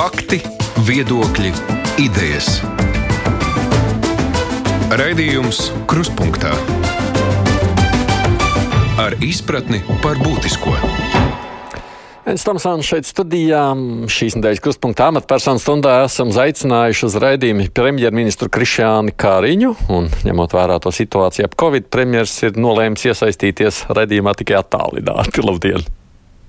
[0.00, 0.38] Fakti,
[0.88, 1.50] viedokļi,
[2.00, 2.46] idejas.
[4.96, 5.58] Raidījums
[5.90, 6.54] Kruspunkta
[8.96, 10.72] ar izpratni par būtisko.
[12.24, 13.66] Viens Tomsons šeit studijā.
[14.08, 19.76] Šīs nedēļas kruspunktā amatpersonu stundā esam aicinājuši uz raidījumu premjerministru Krišānu Kāriņu.
[19.92, 25.44] Un, ņemot vērā to situāciju ap Covid, premjeras ir nolēmis iesaistīties raidījumā tikai attālināti.
[25.44, 25.84] Labdien!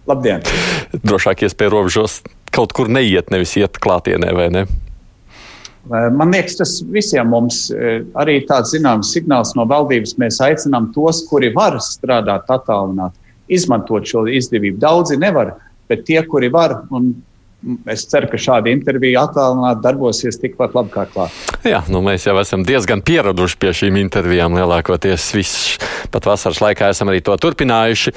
[0.07, 0.47] Labdien!
[1.03, 2.21] Drošāk iespēja robežos
[2.51, 4.65] kaut kur neiet, nevis iet klātienē, vai ne?
[5.89, 7.63] Man liekas, tas visiem mums
[8.21, 10.13] arī tāds zināms signāls no valdības.
[10.21, 13.17] Mēs aicinām tos, kuri var strādāt attālināti
[13.51, 14.77] izmantot šo izdevību.
[14.83, 15.55] Daudzi nevar,
[15.89, 17.15] bet tie, kuri var, un
[17.85, 21.35] Es ceru, ka šāda intervija attālināti darbosies tikpat labi kā klāt.
[21.67, 24.55] Jā, nu mēs jau esam diezgan pieraduši pie šīm intervijām.
[24.57, 25.75] Lielākoties viss
[26.09, 28.15] pat vasaras laikā esam arī to turpinājuši.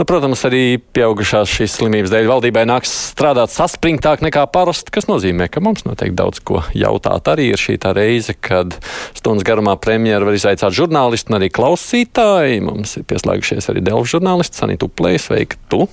[0.00, 5.50] Nu, protams, arī pieaugušās šīs slimības dēļ valdībai nāks strādāt saspringtāk nekā parasti, kas nozīmē,
[5.52, 7.28] ka mums noteikti daudz ko jautāt.
[7.36, 8.78] Arī ir šī tā reize, kad
[9.12, 12.64] stundas garumā premjera var izaicināt žurnālistu un arī klausītāji.
[12.64, 15.28] Mums ir pieslēgušies arī Delfu žurnālists Sanita Uplējs.
[15.28, 15.60] Sveika!
[15.68, 15.84] Tu?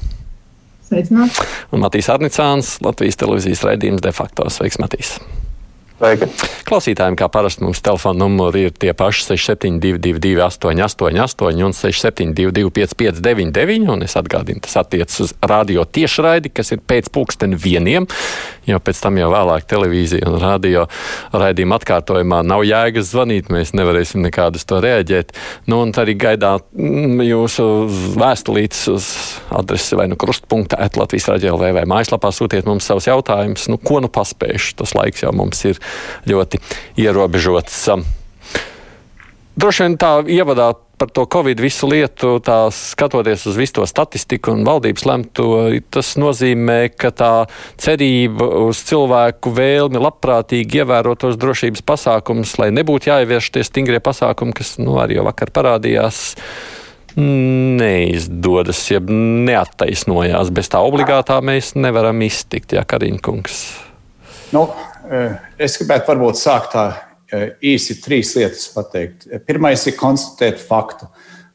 [0.89, 1.39] Sveicināts.
[1.73, 4.49] Un Matīs Arnicāns, Latvijas televīzijas raidījums de facto.
[4.51, 5.17] Sveiks, Matīs!
[6.03, 6.27] Sveiki.
[6.67, 14.03] Klausītājiem, kā parasti, mums telefona numuri ir tie paši 6722, 888, un 672, 559, un
[14.03, 18.07] es atgādinu, tas attiecas uz radio tiešraidi, kas ir pēc pulksten vieniem,
[18.67, 20.85] jo pēc tam jau vēlāk televīzija un radio
[21.31, 25.31] raidījuma atkārtojumā nav jēgas zvanīt, mēs nevarēsim nekādus to reaģēt.
[25.71, 27.69] Nu, un arī gaidāt mm, jūsu
[28.19, 29.09] vēstulītes uz
[29.55, 33.79] adresi vai nu krustpunkta at Latvijas radio vai, vai mājaslapā sūtiet mums savus jautājumus, nu,
[33.79, 35.79] ko nu paspējuši, tas laiks jau mums ir
[36.29, 36.61] ļoti
[37.03, 37.87] ierobežots.
[39.53, 44.53] Droši vien tā ievadā par to Covid visu lietu, tā skatoties uz visu to statistiku
[44.53, 45.47] un valdības lemto,
[45.91, 47.31] tas nozīmē, ka tā
[47.81, 54.55] cerība uz cilvēku vēlmi labprātīgi ievērot tos drošības pasākumus, lai nebūtu jāievieš tie stingrie pasākumi,
[54.55, 56.23] kas nu, arī jau vakar parādījās.
[57.19, 60.49] Neizdodas, jeb neattaisnojās.
[60.55, 63.59] Bez tā obligātā mēs nevaram iztikt, ja Kariņkungs.
[64.55, 64.65] Nu,
[65.59, 66.85] es gribētu varbūt sākt tā
[67.63, 69.27] īsi trīs lietas pateikt.
[69.47, 71.07] Pirmais ir konstatēt faktu,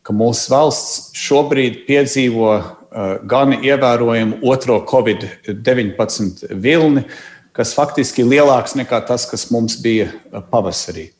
[0.03, 2.53] ka mūsu valsts šobrīd piedzīvo
[3.29, 7.05] gan ievērojumu otro Covid-19 vilni,
[7.53, 10.11] kas faktiski ir lielāks nekā tas, kas mums bija
[10.51, 11.11] pavasarī.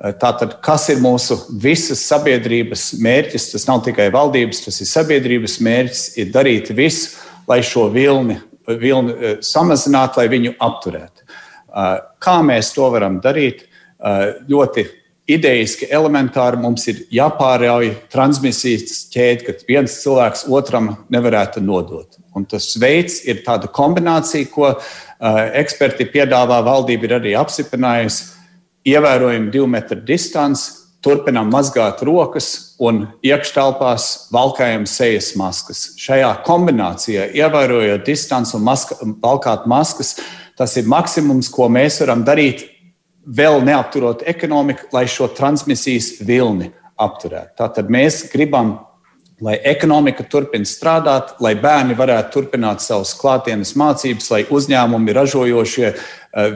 [0.00, 3.50] Tātad, kas ir mūsu visas sabiedrības mērķis?
[3.52, 7.18] Tas nav tikai valdības, tas ir sabiedrības mērķis, ir darīt visu,
[7.50, 8.38] lai šo vilni,
[8.80, 11.19] vilni samazinātu, lai viņu apturētu.
[12.20, 13.66] Kā mēs to varam darīt?
[14.50, 14.86] Ļoti
[15.30, 22.18] idejiski, elementāri mums ir jāpārauj transmisijas ķēde, ka viens cilvēks otram nevarētu nodot.
[22.34, 24.72] Un tas veids ir tāda kombinācija, ko
[25.60, 28.30] eksperti piedāvā, valdība ir arī apstiprinājusi.
[28.90, 30.70] Ievērojami divu metru distanci,
[31.04, 35.90] turpinām mazgāt rokas un iekštelpās valkājam sejas maskas.
[36.00, 40.16] Šajā kombinācijā, ievērojot distanci un maska, valkāt maskas,
[40.60, 42.66] Tas ir maksimums, ko mēs varam darīt,
[43.24, 46.68] vēl neapturot ekonomiku, lai šo transmisijas vilni
[47.00, 47.54] apturētu.
[47.56, 48.74] Tātad mēs gribam,
[49.40, 56.00] lai ekonomika turpina strādāt, lai bērni varētu turpināt savas klātienes mācības, lai uzņēmumi, ražojošie eh,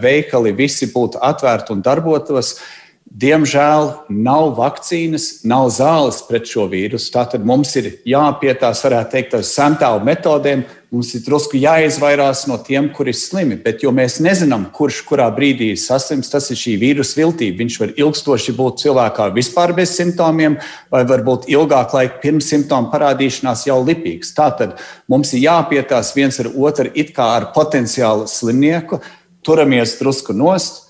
[0.00, 2.58] veikali visi būtu atvērti un darbotos.
[3.04, 7.12] Diemžēl nav vakcīnas, nav zāles pret šo vīrusu.
[7.14, 10.64] Tātad mums ir jāpietās, varētu teikt, ar sentālu metodēm.
[10.94, 13.56] Mums ir drusku jāizvairās no tiem, kuri ir slimi.
[13.58, 17.58] Bet, jo mēs nezinām, kurš kurā brīdī ir saslims, tas ir šī vīrusu viltība.
[17.64, 20.54] Viņš var ilgstoši būt cilvēkā vispār bez simptomiem,
[20.94, 24.30] vai varbūt ilgāk laika pirms simptomu parādīšanās jau lipīgs.
[24.38, 24.78] Tātad
[25.10, 29.02] mums ir jāpietās viens ar otru it kā ar potenciālu slimnieku,
[29.42, 30.83] turamies drusku nost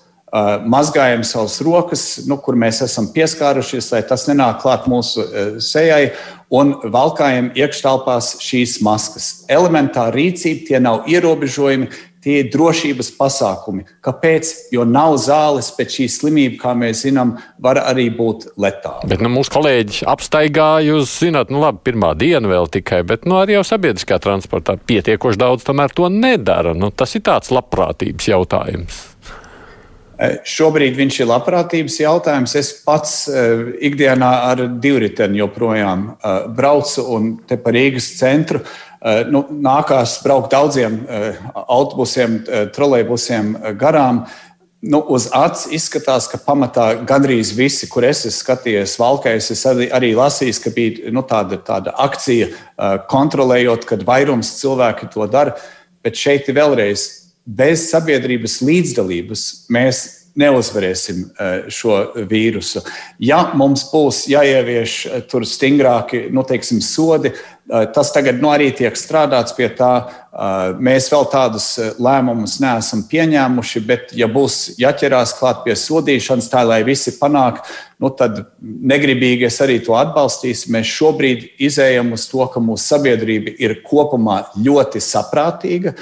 [0.67, 5.23] mazgājam savas rokas, nu, kur mēs esam pieskārušies, lai tas nenāk klāt mūsu
[5.63, 6.09] sejai,
[6.53, 9.29] un valkājam iekštelpās šīs maskas.
[9.51, 11.89] Elementāra rīcība, tie nav ierobežojumi,
[12.25, 13.85] tie ir drošības pasākumi.
[14.05, 14.51] Kāpēc?
[14.73, 19.05] Jo nav zāles pēc šīs slimības, kā mēs zinām, var arī būt letāla.
[19.09, 23.37] Bet nu, mūsu kolēģi apstaigāja, jūs zināt, nu labi, pirmā diena vēl tikai, bet nu,
[23.41, 26.73] arī jau sabiedriskā transportā pietiekoši daudz tomēr to nedara.
[26.77, 29.03] Nu, tas ir tāds labprātības jautājums.
[30.15, 32.53] Eh, šobrīd viņš ir labprātības jautājums.
[32.55, 38.61] Es pats uh, ikdienā ar divriteni joprojām uh, braucu un te pa Rīgas centru.
[38.63, 41.01] Uh, nu, nākās braukt daudziem
[41.65, 42.39] autobusiem,
[42.73, 44.23] trolejbusiem garām.
[44.85, 49.89] Nu, uz acis izskatās, ka pamatā gandrīz visi, kur es esmu skatījies, valkājos, es arī,
[49.99, 52.51] arī lasīju, ka bija nu, tāda, tāda akcija,
[53.11, 55.57] kontrolējot, kad vairums cilvēki to dara.
[56.05, 57.07] Bet šeit ir vēlreiz
[57.45, 60.05] bez sabiedrības līdzdalības mēs
[60.35, 61.29] neuzvarēsim
[61.71, 61.97] šo
[62.27, 62.81] vīrusu.
[63.23, 64.95] Ja mums būs jāievieš
[65.31, 67.31] tur stingrāki nu, teiksim, sodi,
[67.95, 69.93] tas tagad nu, arī tiek strādāts pie tā.
[70.75, 71.69] Mēs vēl tādus
[72.03, 77.63] lēmumus neesam pieņēmuši, bet, ja būs jāķerās klāt pie sodīšanas, tā lai visi panāk,
[78.03, 80.73] nu, tad negribīgi es arī to atbalstīšu.
[80.75, 85.95] Mēs šobrīd izējam uz to, ka mūsu sabiedrība ir kopumā ļoti saprātīga.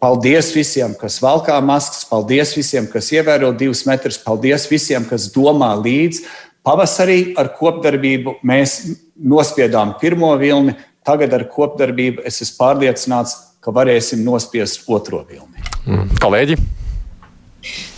[0.00, 5.74] Paldies visiem, kas valkā maskas, paldies visiem, kas ievēro divus metrus, paldies visiem, kas domā
[5.76, 6.24] līdzi.
[6.64, 8.78] Pavasarī ar kopdarbību mēs
[9.20, 10.72] nospiedām pirmo vilni,
[11.04, 15.60] tagad ar kopdarbību es esmu pārliecināts, ka varēsim nospiest otro vilni.
[15.84, 16.08] Mm.
[16.20, 16.56] Kolēģi!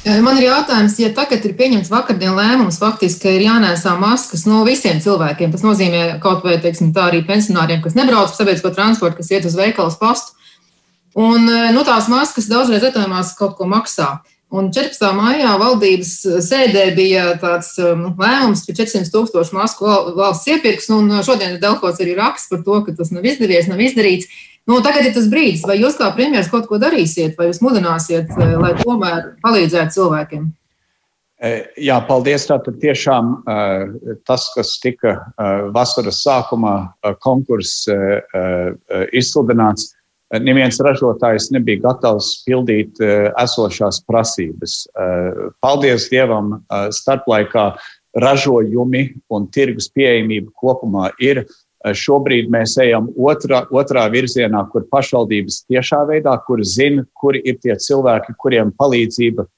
[0.02, 4.98] Man ir jautājums, ja tagad ir pieņemts vakardienas lēmums, faktiski ir jānēsā maskas no visiem
[5.02, 5.54] cilvēkiem.
[5.54, 9.46] Tas nozīmē kaut vai teiksim, tā arī pensionāriem, kas nebrauc pa sabiedrisko transportu, kas iet
[9.46, 10.34] uz veikalu pastu.
[11.18, 14.22] Un e, nu, tās maskas daudzreiz lietojamās kaut ko maksā.
[14.52, 15.00] Un 14.
[15.16, 16.12] maijā valdības
[16.44, 21.60] sēdē bija tāds e, nu, lēmums, ka 400 tūkstošu masku valsts iepirks, un šodien ir
[21.60, 24.28] Delkots arī raksts par to, ka tas nav izdevies, nav izdarīts.
[24.68, 28.32] Nu, tagad ir tas brīdis, vai jūs kā premjerministrs kaut ko darīsiet, vai jūs mudināsiet,
[28.32, 30.50] e, lai tomēr palīdzētu cilvēkiem?
[31.82, 32.44] Jā, paldies.
[32.46, 33.32] Tātad tiešām
[34.28, 35.16] tas, kas tika
[35.74, 36.76] vasaras sākumā
[37.24, 37.88] konkurss
[39.10, 39.88] izsludināts,
[40.40, 44.86] neviens ražotājs nebija gatavs pildīt eh, esošās prasības.
[44.88, 47.72] Eh, paldies Dievam, eh, starplaikā
[48.16, 51.46] ražojumi un tirgus pieejamība kopumā ir.
[51.82, 57.74] Šobrīd mēs ejam otrā, otrā virzienā, kur pašvaldības tiešā veidā, kur zina, kuri ir tie
[57.74, 59.48] cilvēki, kuriem palīdzība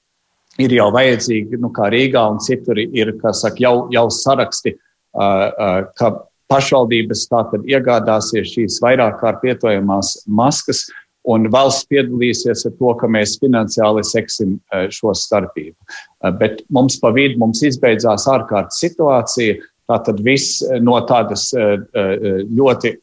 [0.57, 4.73] ir jau vajadzīga, nu, kā Rīgā un citur ir, kā saka, jau, jau saraksti,
[5.13, 6.09] ka
[6.51, 10.85] pašvaldības tātad iegādāsies šīs vairāk kārt lietojamās maskas,
[11.25, 15.75] un valsts piedalīsies ar to, ka mēs finansiāli seksim e, šo starpību.
[15.75, 19.57] E, bet mums pa vidu mums izbeidzās ārkārtas situācija,
[19.89, 21.65] tātad viss no tādas e,
[22.57, 22.95] ļoti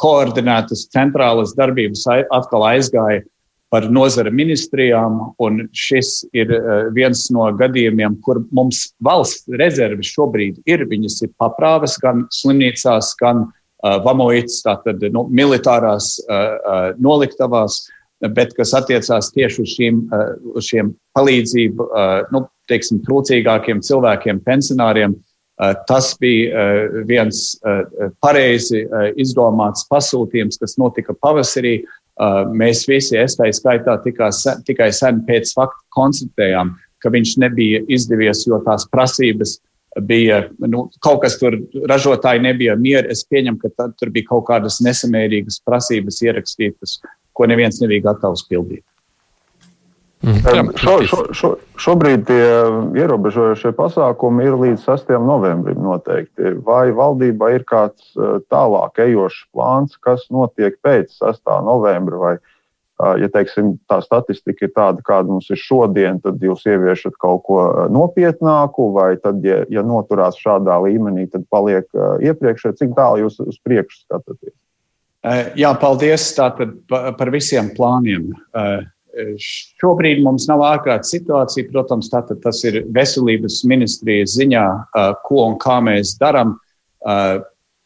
[0.00, 3.24] koordinētas centrālas darbības atkal aizgāja
[3.70, 5.20] par nozara ministrijām,
[5.76, 10.84] šis ir eh, viens no gadījumiem, kur mums valsts rezerves šobrīd ir.
[10.90, 17.84] Viņas ir paprāvas gan slimnīcās, gan uh, vamoītas, tātad nu, militārās uh, noliktavās,
[18.34, 20.00] bet kas attiecās tieši uz šīm,
[20.52, 21.86] uz šiem palīdzību,
[22.34, 25.14] nu, teiksim, trūcīgākiem cilvēkiem, pensionāriem.
[25.88, 26.66] Tas bija
[27.08, 27.54] viens
[28.20, 28.82] pareizi
[29.20, 31.78] izdomāts pasūtījums, kas notika pavasarī.
[32.20, 33.96] Uh, mēs visi, es tā skaitā,
[34.34, 39.58] sen, tikai sen pēc fakta konstatējām, ka viņš nebija izdevies, jo tās prasības
[40.06, 41.56] bija, nu, kaut kas tur
[41.88, 43.10] ražotāji nebija mieri.
[43.10, 46.98] Es pieņemu, ka tad, tur bija kaut kādas nesamērīgas prasības ierakstītas,
[47.32, 48.84] ko neviens nebija gatavs pildīt.
[50.20, 50.72] Mm.
[50.76, 51.48] Šo, šo, šo,
[51.80, 52.44] šobrīd tie
[53.00, 55.14] ierobežojošie pasākumi ir līdz 6.
[55.24, 56.58] novembrim noteikti.
[56.66, 61.40] Vai valdībā ir kāds e, tālāk ejošs plāns, kas notiek pēc 6.
[61.64, 62.20] novembra?
[62.20, 62.34] Vai,
[63.16, 67.64] ja teiksim, tā statistika ir tāda, kāda mums ir šodien, tad jūs ieviešat kaut ko
[67.64, 73.24] e, nopietnāku, vai tad, ja, ja noturās šādā līmenī, tad paliek e, iepriekšējā, cik tālu
[73.24, 74.52] jūs uz priekšu skatāties?
[75.56, 78.30] Jā, paldies tātad par visiem plāniem.
[79.80, 81.68] Šobrīd mums nav ārkārtas situācija.
[81.72, 84.66] Protams, tātad tas ir veselības ministrijas ziņā,
[85.26, 86.56] ko un kā mēs darām.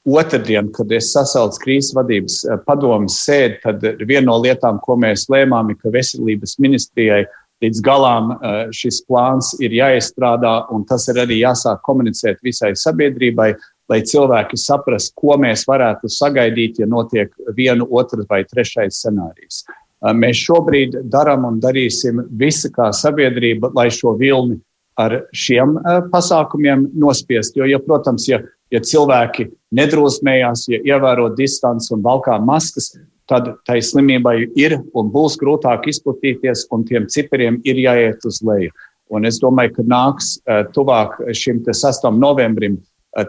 [0.05, 5.71] Otradien, kad es sasaucu krīzes vadības padomus sēdi, tad viena no lietām, ko mēs lēmām,
[5.73, 7.23] ir, ka veselības ministrijai
[7.65, 8.35] līdz galam
[8.75, 13.55] šis plāns ir jāizstrādā, un tas ir arī jāsāk komunicēt visai sabiedrībai,
[13.89, 19.65] lai cilvēki saprastu, ko mēs varētu sagaidīt, ja notiek viena, otra vai trešais scenārijs.
[20.13, 24.59] Mēs šobrīd darām un darīsim visu kā sabiedrība, lai šo vilni
[25.01, 25.79] ar šiem
[26.13, 27.57] pasākumiem nospiest.
[27.57, 32.93] Jo, ja, protams, ja, ja cilvēki nedrosmējās, ja ievēro distanci un valkā maskas,
[33.31, 38.75] tad tai slimībai ir un būs grūtāk izplatīties, un tiem cipariem ir jāiet uz leju.
[39.15, 40.35] Un es domāju, ka nāks
[40.77, 42.05] tuvāk šim 6.
[42.19, 42.77] novembrim,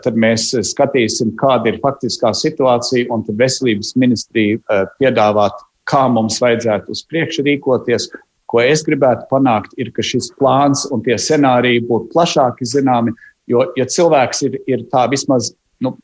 [0.03, 6.93] tad mēs skatīsim, kāda ir faktiskā situācija, un tad veselības ministrija piedāvāt kā mums vajadzētu
[6.95, 8.09] uz priekšu rīkoties.
[8.49, 13.13] Ko es gribētu panākt, ir, ka šis plāns un tie scenāriji būtu plašāki zināmi,
[13.49, 15.51] jo, ja cilvēks ir, ir tā vismaz
[15.81, 15.95] nu,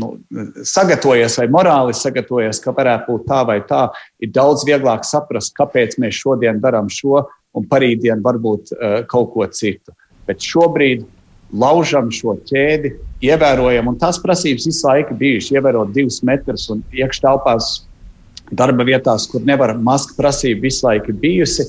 [0.00, 0.10] nu,
[0.66, 3.84] sagatavojies vai morāli sagatavojies, ka varētu būt tā vai tā,
[4.24, 7.22] ir daudz vieglāk saprast, kāpēc mēs šodien darām šo
[7.56, 9.94] un parīdien varbūt uh, kaut ko citu.
[10.28, 11.06] Bet šobrīd
[11.56, 12.92] laužam šo ķēdi,
[13.24, 17.70] ievērojam, un tās prasības visu laiku bijušas, ievērot divus metrus un iekštelpās
[18.52, 21.68] darba vietās, kur nevar maska prasība visu laiku bijusi.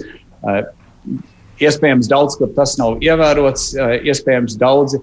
[1.59, 3.73] Iespējams, daudz, kur tas nav ievērots,
[4.07, 5.01] iespējams, daudzi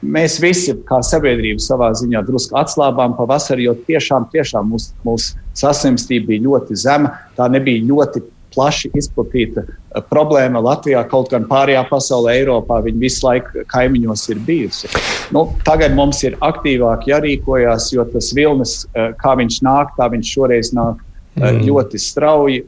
[0.00, 6.30] mēs visi, kā sabiedrība, savā ziņā drusku atslābām pavasarī, jo tiešām, tiešām mūsu mūs saslimstība
[6.32, 7.12] bija ļoti zema.
[7.36, 8.22] Tā nebija ļoti
[8.54, 14.42] plaši izplatīta eh, problēma Latvijā, kaut gan pārējā pasaulē, Eiropā viņa visu laiku kaimiņos ir
[14.46, 14.90] bijusi.
[15.34, 20.34] Nu, tagad mums ir aktīvāk jārīkojas, jo tas vilnis, eh, kā viņš nāk, tā viņš
[20.36, 21.64] šoreiz nāk eh, mm.
[21.68, 22.64] ļoti strauji.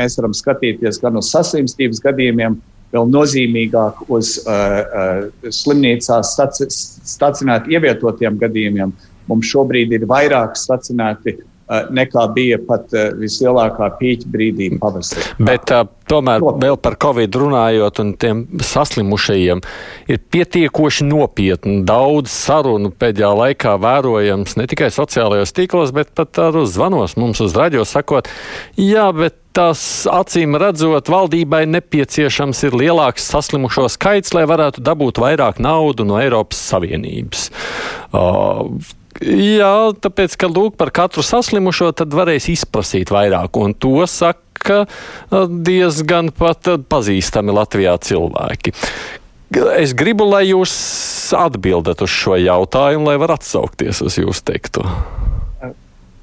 [0.00, 2.58] Mēs varam skatīties gan uz saslimstības gadījumiem,
[2.90, 6.66] vēl nozīmīgāk uz uh, uh, slimnīcās staci
[7.06, 8.90] stacionēti ievietotiem gadījumiem.
[9.30, 15.26] Mums šobrīd ir vairāk stacionēti uh, nekā bija pat uh, vislielākā pīķa brīdī pavasarī.
[15.46, 19.62] Bet uh, tomēr vēl par covid runājot un tiem saslimušajiem,
[20.10, 26.64] ir pietiekoši nopietni daudz sarunu pēdējā laikā vērojams ne tikai sociālajos tīklos, bet pat arī
[26.64, 28.30] uz zvanos mums uz raģio sakot,
[28.78, 35.58] jā, bet tas acīm redzot, valdībai nepieciešams ir lielāks saslimušo skaits, lai varētu dabūt vairāk
[35.62, 37.48] naudu no Eiropas Savienības.
[38.14, 38.78] Uh,
[39.20, 44.86] Jā, tāpēc, ka lūk, par katru saslimušo tad varēs izprasīt vairāk, un to saka
[45.68, 48.72] diezgan pat pazīstami Latvijā cilvēki.
[49.76, 50.72] Es gribu, lai jūs
[51.36, 54.86] atbildat uz šo jautājumu, lai var atsaukties uz jūsu teikto.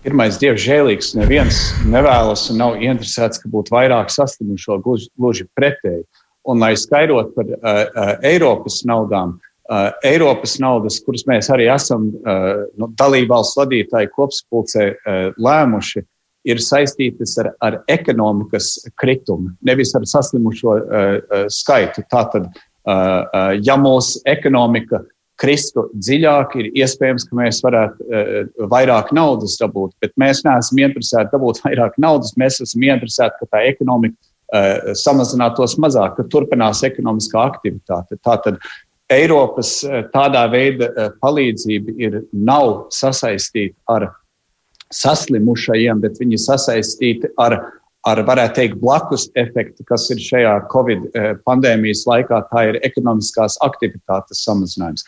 [0.08, 1.12] Pirmais, Dievs, žēlīgs.
[1.20, 1.58] Neviens
[1.92, 6.06] nevēlas un nav interesēts, ka būtu vairāk saslimušo, gluži, pretēji.
[6.48, 9.36] Un, lai skaidrotu par uh, uh, Eiropas naudām,
[9.72, 16.04] uh, Eiropas naudas, kuras mēs arī esam uh, nu, dalībvalsts vadītāji kopsapulcē uh, lēmuši,
[16.48, 22.06] ir saistītas ar, ar ekonomikas kritumu, nevis ar saslimušo uh, uh, skaitu.
[22.12, 22.48] Tātad,
[22.88, 25.04] uh, ja mūsu ekonomika
[25.38, 28.08] kristu dziļāk, ir iespējams, ka mēs varētu
[28.72, 32.32] vairāk naudas dabūt, bet mēs neesam interesēti dabūt vairāk naudas.
[32.42, 34.18] Mēs esam interesēti, ka tā ekonomika
[34.98, 38.18] samazinātos mazāk, ka turpinās ekonomiskā aktivitāte.
[38.26, 38.58] Tātad
[39.14, 44.10] Eiropas uh, tādā veida uh, palīdzība ir, nav sasaistīta ar
[44.94, 47.60] saslimušajiem, bet viņi sasaistīti ar
[48.08, 51.10] ar, varētu teikt, blakus efektu, kas ir šajā Covid
[51.48, 55.06] pandēmijas laikā, tā ir ekonomiskās aktivitātes samazinājums.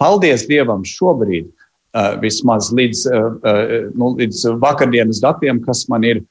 [0.00, 1.48] Paldies Dievam šobrīd,
[2.22, 3.06] vismaz līdz,
[3.96, 6.22] nu, līdz vakardienas datiem, kas man ir,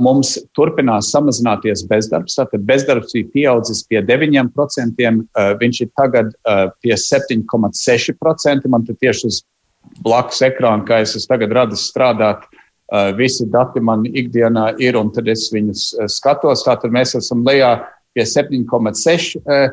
[0.00, 2.36] mums turpinās samazināties bezdarbs.
[2.36, 5.00] Tātad bezdarbs bija pieaudzis pie 9%,
[5.62, 6.28] viņš ir tagad
[6.84, 8.68] pie 7,6%.
[8.68, 9.36] Man te tieši uz
[10.04, 12.44] blakus ekrāna, kā es esmu tagad radis strādāt,
[13.16, 16.64] visi dati man ikdienā ir, un tad es viņus skatos.
[16.68, 17.80] Tātad mēs esam lejā
[18.12, 19.72] pie 7,6%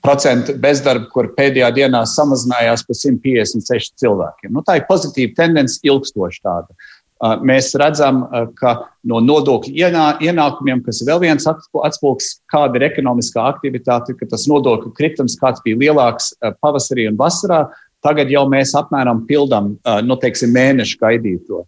[0.00, 4.48] procentu bezdarba, kur pēdējā dienā samazinājās par 156 cilvēkiem.
[4.56, 6.72] Nu, tā ir pozitīva tendence, ilgstoša tāda.
[7.16, 8.24] Mēs redzam,
[8.58, 8.74] ka
[9.08, 14.92] no nodokļu ienākumiem, kas ir vēl viens atspūgs, kāda ir ekonomiskā aktivitāte, ka tas nodokļu
[14.98, 17.64] kritums, kāds bija lielāks pavasarī un vasarā,
[18.04, 21.64] tagad jau mēs apmēram pildām, nu, teiksim, mēnešu gaidīto.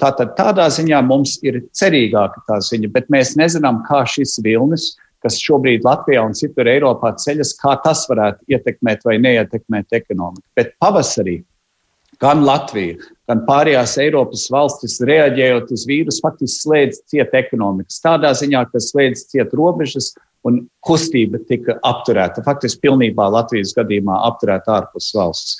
[0.00, 4.92] Tātad tādā ziņā mums ir cerīgāka tā ziņa, bet mēs nezinām, kā šis vilnis
[5.24, 10.44] kas šobrīd Latvijā un citur Eiropā ceļas, kā tas varētu ietekmēt vai neietekmēt ekonomiku.
[10.58, 11.38] Bet pavasarī
[12.22, 18.02] gan Latvija, gan pārējās Eiropas valstis, reaģējot uz vīrusu, faktiski slēdz ciet ekonomikas.
[18.04, 20.12] Tādā ziņā, ka slēdz ciet robežas
[20.44, 22.44] un kustība tika apturēta.
[22.44, 25.56] Faktiski pilnībā Latvijas gadījumā apturēta ārpus valsts.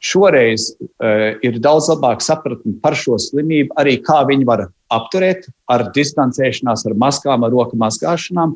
[0.00, 5.90] Šoreiz uh, ir daudz labāka sapratne par šo slimību, arī kā viņi var apturēt ar
[5.92, 8.54] distancēšanās, ar maskām, ar roku mazgāšanām,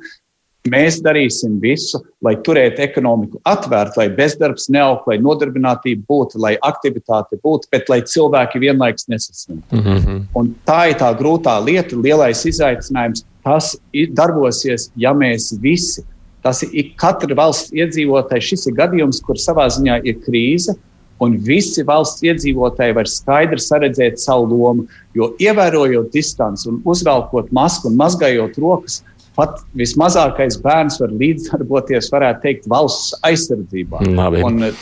[0.72, 7.36] Mēs darīsim visu, lai turētu ekonomiku atvērtu, lai bezdarbs neaugtu, lai nodarbinātība būtu, lai aktivitāte
[7.44, 9.76] būtu, bet lai cilvēki vienlaikus nesaslimtu.
[9.76, 10.22] Mm -hmm.
[10.40, 13.26] Un tā ir tā grūtā lieta, lielais izaicinājums.
[13.44, 13.76] Tas
[14.16, 16.00] darbosies, ja mēs visi,
[16.42, 20.74] tas ir katra valsts iedzīvotāja, šis ir gadījums, kur savā ziņā ir krīze.
[21.20, 27.88] Un visi valsts iedzīvotāji var skaidri saredzēt savu lomu, jo ievērojot distanci un uzvelkot masku
[27.88, 29.02] un mazgājot rokas,
[29.36, 34.02] pat vismazākais bērns var līdzdarboties, varētu teikt, valsts aizsardzībā.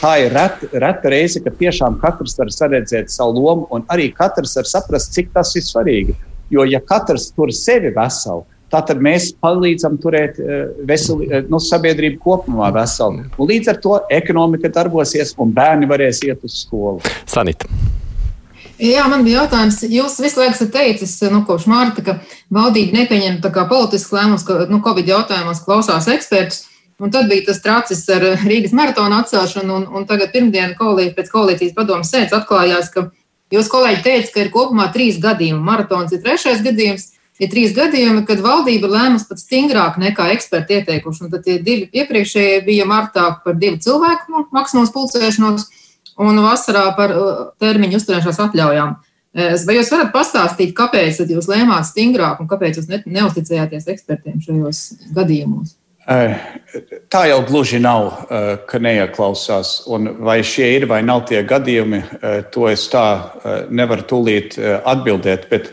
[0.00, 4.56] Tā ir reta, reta reize, ka tiešām katrs var saredzēt savu lomu, un arī katrs
[4.60, 6.16] var saprast, cik tas ir svarīgi.
[6.52, 12.20] Jo, ja katrs tur sevi veselu, tad mēs palīdzam turēt eh, veseli, eh, nu, sabiedrību
[12.24, 13.26] kopumā veselu.
[13.36, 17.00] Un līdz ar to ekonomika darbosies, un bērni varēs iet uz skolu.
[17.28, 17.68] Sanita.
[18.82, 19.76] Jā, man bija jautājums.
[19.86, 22.16] Jūs visu laiku esat teicis, nu, kopš mārta, ka
[22.50, 23.38] valdība nepieņem
[23.70, 26.64] politisku lēmumus, ka nu, Covid jautājumos klausās ekspertus.
[27.02, 31.30] Un tad bija tas tracis ar Rīgas maratonu atcelšanu, un, un tagad pirmdienā koalī, pēc
[31.30, 33.08] koalīcijas padomu sēdes atklājās, ka
[33.54, 35.62] jūs kolēģi teica, ka ir kopumā trīs gadījumi.
[35.66, 37.08] Maratons ir trešais gadījums,
[37.42, 41.24] ir trīs gadījumi, kad valdība lēmusi pat stingrāk nekā eksperti ieteikuši.
[41.26, 45.70] Un tad tie divi iepriekšējie bija martā par divu cilvēku maksimums pulcēšanos
[46.22, 47.12] un vasarā par
[47.62, 48.96] termiņu uzturēšanās atļaujām.
[49.66, 54.82] Vai jūs varat pastāstīt, kāpēc jūs lēmāt stingrāk un kāpēc jūs neusticējāties ekspertiem šajos
[55.16, 55.78] gadījumos?
[56.02, 58.26] Tā jau gluži nav,
[58.68, 59.84] ka neieklausās.
[59.86, 62.02] Un vai šie ir vai nav tie gadījumi,
[62.52, 63.06] to es tā
[63.70, 65.46] nevaru tūlīt atbildēt.
[65.52, 65.70] Bet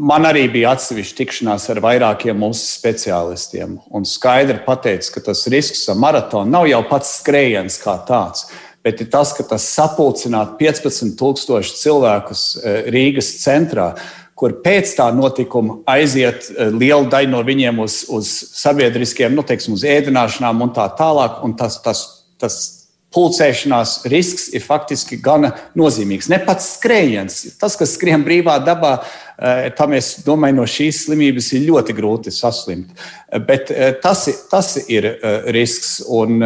[0.00, 3.76] man arī bija atsevišķa tikšanās ar vairākiem mūsu speciālistiem.
[3.92, 8.48] Un skaidri pateica, ka tas risks ar maratonu nav jau pats skrējiens kā tāds.
[8.80, 12.44] Bet ir tas, ka tas sapulcināt 15,000 cilvēkus
[12.88, 13.90] Rīgas centrā,
[14.40, 19.76] kur pēc tā notikuma aiziet eh, liela daļa no viņiem uz, uz sabiedriskiem, nu, teiksim,
[19.76, 21.42] uz ēdināšanām un tā tālāk.
[21.44, 22.04] Un tas, tas,
[22.40, 22.56] tas
[23.12, 26.30] pulcēšanās risks ir faktiski gana nozīmīgs.
[26.32, 28.94] Ne pats skrējiens, tas, kas skrien brīvā dabā,
[29.36, 32.94] eh, tam es domāju, no šīs slimības ir ļoti grūti saslimt.
[33.44, 35.18] Bet eh, tas, tas ir
[35.52, 35.98] risks.
[36.08, 36.40] Un,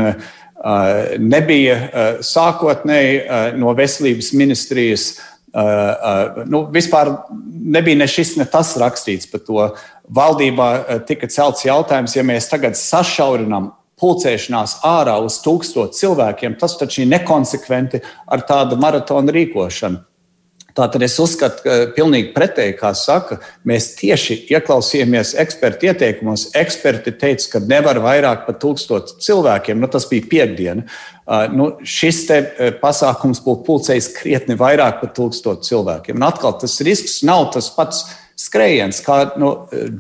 [1.21, 5.11] nebija sākotnēji no veselības ministrijas
[5.54, 7.12] Uh, uh, nu, vispār
[7.62, 9.68] nebija ne šis, ne tas rakstīts par to.
[10.11, 13.68] Valdībā uh, tika celts jautājums, ja mēs tagad sašaurinām
[14.02, 20.02] pulcēšanās ārā uz tūkstošu cilvēkiem, tas taču ir nekonsekventi ar tādu maratonu rīkošanu.
[20.75, 23.37] Tātad es uzskatu, ka pilnīgi pretēji, kā saka,
[23.69, 26.49] mēs tieši ieklausījāmies ekspertu ieteikumos.
[26.59, 29.78] Eksperti teica, ka nevar vairāk par tūkstošu cilvēkiem.
[29.78, 30.83] Nu, tas bija piekdiena.
[31.54, 36.19] Nu, šis uh, pasākums būtu pulcējis krietni vairāk par tūkstošu cilvēkiem.
[36.19, 38.02] Un atkal tas risks nav tas pats
[38.35, 39.52] skrējiens, kā nu,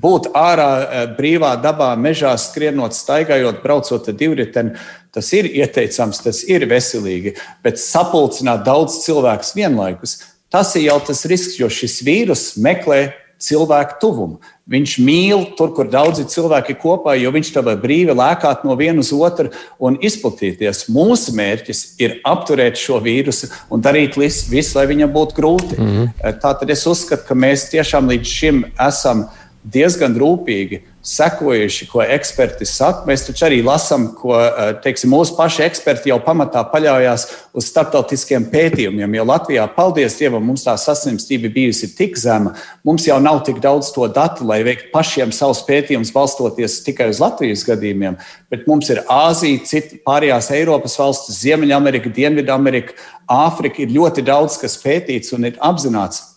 [0.02, 4.74] būt ārā brīvā dabā, mežā, skrienot, staigājot, braucot ar divriteni.
[5.14, 10.18] Tas ir ieteicams, tas ir veselīgi, bet sapulcināt daudz cilvēku vienlaikus
[10.54, 13.08] Tas ir jau tas risks, jo šis vīrus meklē
[13.42, 14.36] cilvēku tuvumu.
[14.70, 18.76] Viņš mīl tur, kur daudzi cilvēki ir kopā, jo viņš tam var brīvi lēkāt no
[18.78, 19.50] viena uz otru
[19.82, 20.86] un izplatīties.
[20.94, 25.74] Mūsu mērķis ir apturēt šo vīrusu un darīt visu, lai viņam būtu grūti.
[25.74, 26.38] Mm -hmm.
[26.46, 29.26] Tātad es uzskatu, ka mēs tiešām līdz šim esam
[29.64, 33.04] diezgan rūpīgi sekojuši, ko eksperti saka.
[33.08, 38.46] Mēs taču arī lasām, ko eh, teiksim, mūsu paši eksperti jau pamatā paļaujas uz starptautiskiem
[38.52, 39.18] pētījumiem.
[39.18, 42.54] Jo Latvijā, paldies Dievam, mums tā saslimstība bijusi tik zema.
[42.88, 47.20] Mums jau nav tik daudz to datu, lai veiktu pašiem savus pētījumus, balstoties tikai uz
[47.20, 48.16] Latvijas gadījumiem.
[48.52, 52.96] Bet mums ir Āzija, citi pārējās Eiropas valstis, Ziemeļamerika, Dienvidamerika,
[53.28, 53.84] Āfrika.
[53.84, 56.30] Ir ļoti daudz, kas pētīts un ir apzināts,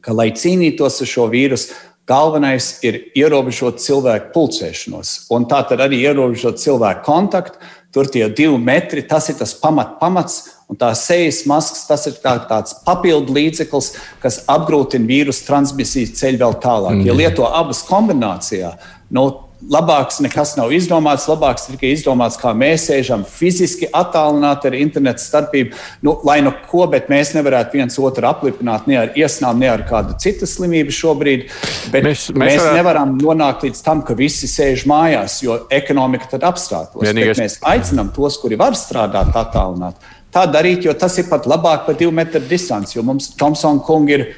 [0.00, 1.74] ka, lai cīnītos ar šo vīrusu,
[2.08, 7.60] Galvenais ir ierobežot cilvēku pulcēšanos, un tā tad arī ierobežot cilvēku kontaktu.
[7.92, 12.18] Tur tie divi metri, tas ir tas pamat, pamats, un tā sejas maskas, tas ir
[12.20, 17.00] tā, tāds papildu līdzeklis, kas apgrūtina vīrusu transmisiju ceļu vēl tālāk.
[17.08, 18.74] Ja lieto abas kombinācijā,
[19.16, 19.24] nu,
[19.66, 21.26] labāks nekas nav izdomāts.
[21.30, 25.78] Labāks ir tikai izdomāts, kā mēs sēžam fiziski attālināti ar internetu starpību.
[26.06, 29.84] Nu, lai nu ko, bet mēs nevarētu viens otru aplipināt ne ar iesnām, ne ar
[29.88, 31.48] kādu citu slimību šobrīd.
[31.92, 32.76] Bet mēs, mēs, mēs varētu...
[32.78, 37.02] nevaram nonākt līdz tam, ka visi sēž mājās, jo ekonomika tad apstātos.
[37.02, 37.42] Vienīgais...
[37.42, 41.98] Mēs aicinām tos, kuri var strādāt attālināti, tā darīt, jo tas ir pat labāk par
[41.98, 44.28] divu metru distanci, jo mums Tomsona kungi ir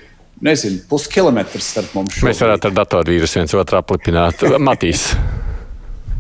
[0.45, 2.15] nezinu, puskilometrs starp mums.
[2.17, 2.31] Šobrīd.
[2.31, 4.45] Mēs varētu ar datorvīrusu viens otru aplipināt.
[4.71, 5.11] Matīs.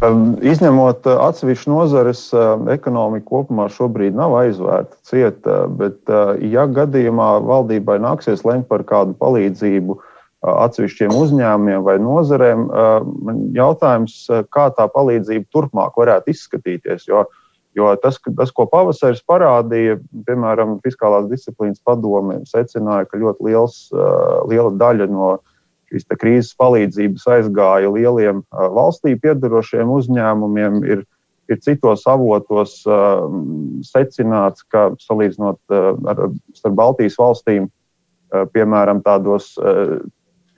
[0.00, 7.34] Izņemot uh, atsevišķu nozares, uh, ekonomika kopumā šobrīd nav aizvērta cieta, bet, uh, ja gadījumā
[7.44, 9.98] valdībai nāksies lemt par kādu palīdzību
[10.40, 12.62] atsevišķiem uzņēmumiem vai nozarēm,
[13.52, 14.14] jautājums,
[14.48, 17.04] kā tā palīdzība turpmāk varētu izskatīties.
[17.10, 17.39] Jo uh,
[17.78, 23.76] Jo tas, tas, ko pavasaris parādīja, piemēram, fiskālās disciplīnas padome secināja, ka ļoti liels,
[24.50, 25.36] liela daļa no
[25.90, 30.80] šīs krīzes palīdzības aizgāja lieliem valstī piedarošiem uzņēmumiem.
[30.86, 31.04] Ir,
[31.50, 32.80] ir citos avotos
[33.86, 35.78] secināts, ka salīdzinot
[36.10, 36.24] ar
[36.58, 37.70] starp Baltijas valstīm,
[38.54, 39.52] piemēram, tādos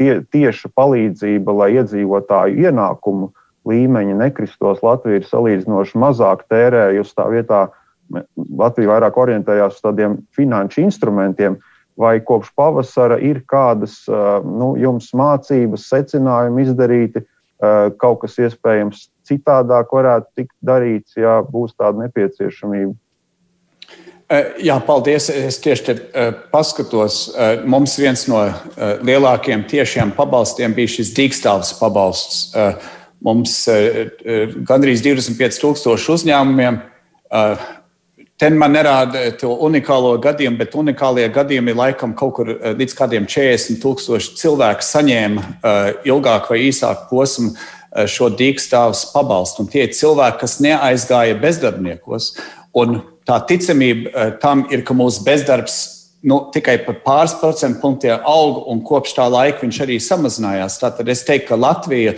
[0.00, 3.32] tie, tieša palīdzība, lai iedzīvotāju ienākumu
[3.68, 4.82] līmeņi nekristos.
[4.82, 7.60] Latvija ir salīdzinoši mazāk tērējusi tā vietā.
[8.36, 11.56] Latvija vairāk orientējās uz tādiem finanšu instrumentiem,
[11.96, 17.22] vai kopš pavasara ir kādas nu, jums mācības, secinājumi izdarīti,
[18.02, 22.96] kaut kas iespējams citādāk varētu tikt darīts, ja būs tāda nepieciešamība.
[24.64, 25.28] Jā, paldies.
[25.28, 25.94] Es tieši te
[26.52, 27.26] paskatos.
[27.68, 28.40] Mums viens no
[29.04, 32.54] lielākajiem tiešiem pabalstiem bija šis dīkstāvs pabalsts
[33.22, 37.70] Mums eh, eh, gandrīz 25,000 uzņēmumiem eh,
[38.42, 43.78] Ten man nerāda to unikālo gadījumu, bet unikālie gadījumi laikam kaut kur līdz kādiem 40
[43.78, 45.44] tūkstoši cilvēku saņēma
[46.10, 47.52] ilgāk vai īsāk posmu
[48.10, 49.62] šo dīkstāvus pabalstu.
[49.62, 52.32] Un tie ir cilvēki, kas neaizgāja bezdarbniekos.
[52.82, 55.78] Un tā ticamība tam ir, ka mūsu bezdarbs
[56.22, 60.78] nu, tikai par pāris procentu punktiem auga, un kopš tā laika viņš arī samazinājās.
[60.78, 62.14] Tātad es teiktu, ka Latvija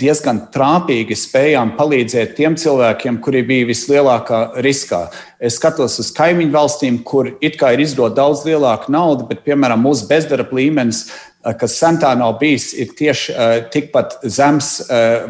[0.00, 5.08] diezgan trāpīgi spējām palīdzēt tiem cilvēkiem, kuri bija vislielākā riskā.
[5.42, 9.82] Es skatos uz kaimiņu valstīm, kur it kā ir izdota daudz lielāka nauda, bet, piemēram,
[9.84, 11.06] mūsu bezdarba līmenis
[11.54, 13.34] kas sen tā nav bijis, ir tieši
[13.72, 14.70] tikpat zems,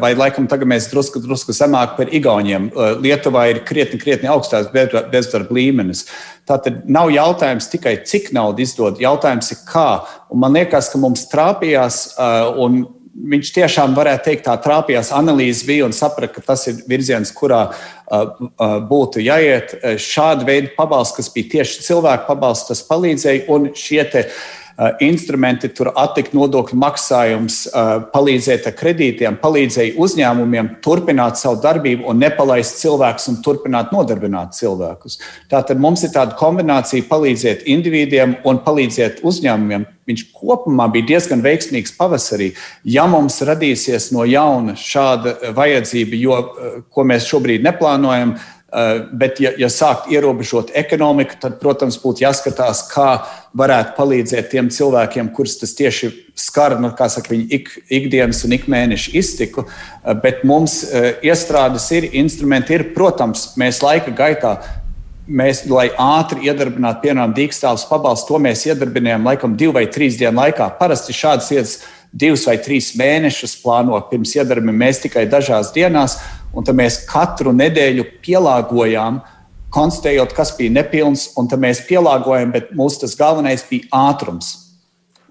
[0.01, 2.71] vai laikam tagad mēs drusku, drusku zemāk par Igauniem.
[3.03, 6.07] Lietuvā ir krietni, krietni augstāks bezdarba līmenis.
[6.47, 9.89] Tātad nav jautājums tikai, cik naudu izdod, jautājums ir kā.
[10.33, 12.03] Un man liekas, ka mums trāpījās,
[12.57, 12.85] un
[13.17, 17.67] viņš tiešām varētu teikt, tā trāpījās analīze bija un saprata, ka tas ir virziens, kurā
[18.89, 19.75] būtu jāiet.
[20.01, 23.49] Šāda veida pabalsts, kas bija tieši cilvēku pabalsts, tas palīdzēja.
[23.53, 24.66] Un šie te, uh,
[25.01, 32.19] instrumenti, tur atlikt nodokļu maksājums, eh, palīdzēt ar kredītiem, palīdzēja uzņēmumiem turpināt savu darbību un
[32.21, 35.17] nepalaist cilvēkus un turpināt nodarbināt cilvēkus.
[35.49, 39.87] Tātad mums ir tāda kombinācija palīdzēt individiem un palīdzēt uzņēmumiem.
[40.07, 42.53] Viņš kopumā bija diezgan veiksmīgs pavasarī.
[42.85, 48.37] Ja mums radīsies no jauna šāda vajadzība, jo, eh, ko mēs šobrīd neplānojam,
[49.11, 53.11] bet, ja, ja sākt ierobežot ekonomiku, tad, protams, būtu jāskatās, kā
[53.57, 58.57] varētu palīdzēt tiem cilvēkiem, kurus tas tieši skar, nu, kā saka, viņu ik, ikdienas un
[58.57, 59.65] ikmēneša iztiku.
[59.67, 64.57] Eh, bet mums eh, iestrādes ir, instrumenti ir, protams, mēs laika gaitā.
[65.27, 70.39] Mēs, lai ātri iedarbinātu, piemēram, dīkstāvus pabalstu, to mēs iedarbinājām laikam divu vai trīs dienu
[70.39, 70.69] laikā.
[70.79, 71.73] Parasti šādas lietas
[72.15, 76.15] divus vai trīs mēnešus plāno pirms iedarbina mēs tikai dažās dienās.
[76.55, 79.19] Un tad mēs katru nedēļu pielāgojām,
[79.73, 84.55] konstatējot, kas bija nepilns, un tad mēs pielāgojam, bet mūsu tas galvenais bija ātrums.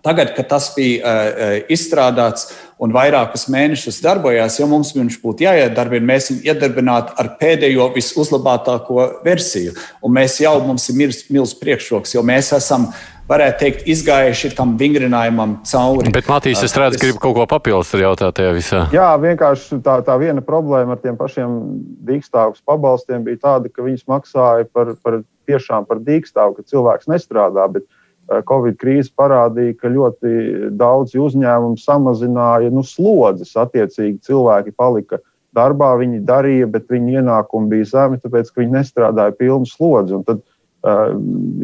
[0.07, 6.07] Tagad, kad tas bija uh, izstrādāts un vairākus mēnešus darbojās, ja mums viņš būtu jāiedarbina,
[6.13, 9.75] mēs viņu iedarbinātu ar pēdējo vislabākāko versiju.
[10.05, 14.77] Un mēs jau mums ir milzīgs priekšroks, jo mēs esam uh, varētu teikt, izgājuši tam
[14.81, 16.13] vingrinājumam cauri.
[16.15, 18.87] Bet, Matīs, es redzu, ka grib kaut ko papildus jautāt tajā visā.
[18.95, 21.61] Jā, vienkārši tā, tā viena problēma ar tiem pašiem
[22.09, 27.69] dīkstāvus pabalstiem bija tāda, ka viņas maksāja par, par tiešām par dīkstāvu, ka cilvēks nestrādā.
[27.77, 27.89] Bet,
[28.27, 30.31] Covid krīze parādīja, ka ļoti
[30.75, 33.53] daudzi uzņēmumi samazināja nu, slodzes.
[33.55, 35.21] Attiecīgi cilvēki palika
[35.55, 40.17] darbā, viņi darīja, bet viņu ienākumi bija zemi, tāpēc ka viņi nestrādāja pilnu slodzi.
[40.19, 40.43] Un tad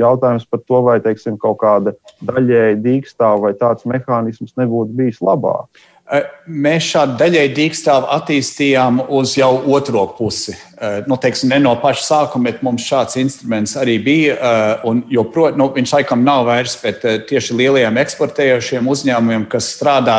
[0.00, 1.94] Jautājums par to, vai teiksim, kaut kāda
[2.26, 5.88] daļēji dīkstāva vai tāds mehānisms nebūtu bijis labāks.
[6.44, 10.52] Mēs šādu daļēju dīkstāvu attīstījām uz jau otro pusi.
[11.08, 14.37] Nu, teiksim, ne no paša sākuma, bet mums šāds instruments arī bija.
[14.88, 20.18] Un, jopro, nu, viņš laikam nav vairs, bet tieši lielajiem eksportējošiem uzņēmumiem, kas strādā,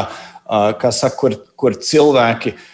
[0.81, 2.71] kas saka, kur, kur cilvēki ir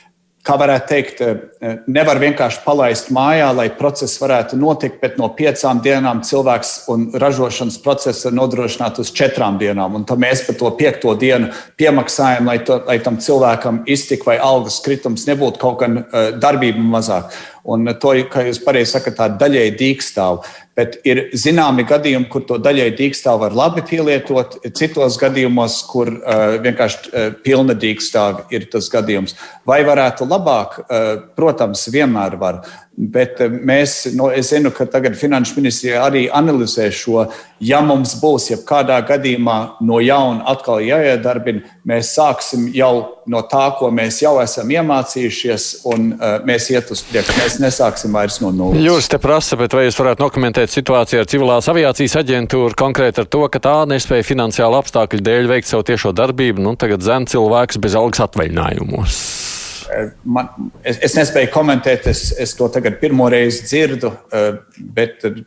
[0.50, 5.82] kā varētu teikt, eh, nevar vienkārši palaist mājā, lai process varētu notikt, bet no piecām
[5.86, 9.96] dienām cilvēks un ražošanas process ir nodrošināts uz četrām dienām.
[9.96, 14.38] Un tad mēs par to piekto dienu piemaksājam, lai, to, lai tam cilvēkam iztik vai
[14.38, 17.32] algas kritums nebūtu kaut gan eh, darbība mazāk.
[17.70, 20.42] Un to, kā jūs pareizi sakat, tā daļēji dīkstāv.
[20.80, 26.56] Bet ir zināmi gadījumi, kur to daļēji dīkstāvu var labi pielietot, citos gadījumos, kur uh,
[26.64, 29.36] vienkārši uh, pilna dīkstāve ir tas gadījums.
[29.68, 30.78] Vai varētu labāk?
[30.86, 32.62] Uh, protams, vienmēr var.
[33.00, 37.26] Bet uh, mēs, no, es zinu, ka tagad Finanšu ministrija arī analizē šo,
[37.60, 42.94] ja mums būs jebkādā gadījumā no jauna atkal jāiedarbina, mēs sāksim jau
[43.30, 47.38] no tā, ko mēs jau esam iemācījušies, un uh, mēs iet uz priekšu.
[47.40, 48.82] Mēs nesāksim vairs no nulles.
[48.84, 50.60] Jūs te prasa, bet vai jūs varētu nokomentēt?
[50.60, 55.48] konkrēta situācija ar civilās aviācijas aģentūru, konkrēti ar to, ka tā nespēja finansiālu apstākļu dēļ
[55.48, 59.49] veikt savu tiešo darbību, nu tagad zem cilvēks bez algas atvaļinājumos.
[59.90, 60.50] Eh, man,
[60.84, 64.50] es, es nespēju komentēt, es, es to tagad pirmo reizi dzirdu, eh,
[64.96, 65.42] bet eh,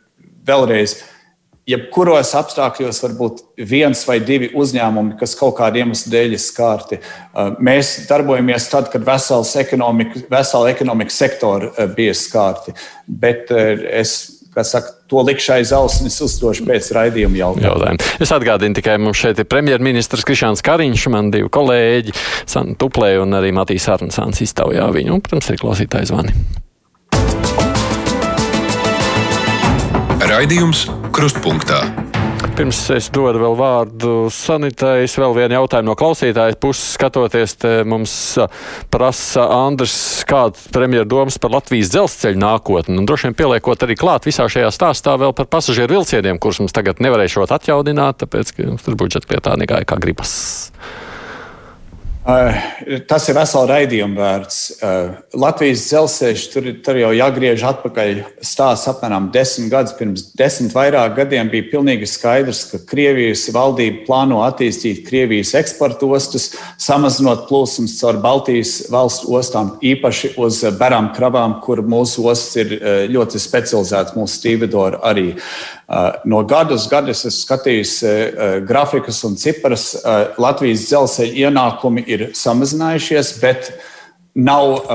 [0.47, 0.97] vēlreiz,
[1.69, 6.97] jebkuros apstākļos var būt viens vai divi uzņēmumi, kas kaut kādiem iemeslu dēļ ir skārti.
[7.63, 12.75] Mēs darbojamies tad, kad vesels ekonomika, vesela ekonomikas sektora bija skārti.
[13.07, 17.97] Bet es kā saka, to likšu aiz ausnes uzstoši pēc raidījuma jautājuma.
[18.21, 23.37] Es atgādinu tikai, mums šeit ir premjerministrs Krišāns Kariņš, man divi kolēģi, Santa Tuplē un
[23.39, 26.35] arī Matīs Arnsāns iztaujā viņu, un, protams, arī klausītājs zvani.
[30.23, 31.83] Raidījums Krustpunktā.
[32.43, 37.55] Pirms es dodu vēl vārdu sanitājas, vēl vienu jautājumu no klausītājas puses skatoties,
[37.89, 38.13] mums
[38.93, 39.95] prasa Andrs,
[40.29, 42.99] kāds premjera domas par Latvijas dzelzceļa nākotni.
[42.99, 46.75] Un droši vien pieliekot arī klāt visā šajā stāstā vēl par pasažieru vilcieniem, kurus mums
[46.75, 50.35] tagad nevarēšot atjaudināt, tāpēc, ka mums tur budžeta lietā negāja kā gribas.
[52.23, 54.59] Tas ir vesela raidījuma vērts.
[55.35, 58.21] Latvijas dzelzceļš tur, tur jau jāgriež atpakaļ.
[58.39, 59.95] Stāsts apmēram desmit gadus.
[59.97, 66.53] Pirms desmit vairāk gadiem bija pilnīgi skaidrs, ka Krievijas valdība plāno attīstīt Krievijas eksporta ostas,
[66.79, 72.77] samazinot plūsmas caur Baltijas valstu ostām, īpaši uz berām kravām, kur mūsu ostas ir
[73.11, 75.31] ļoti specializētas, mūsu stīvedori arī.
[76.25, 79.91] No gada uz gadu es skatīju grafikus un ciprus.
[80.41, 83.73] Latvijas dzelzceļa ienākumi ir samazinājušies, bet
[84.33, 84.87] nav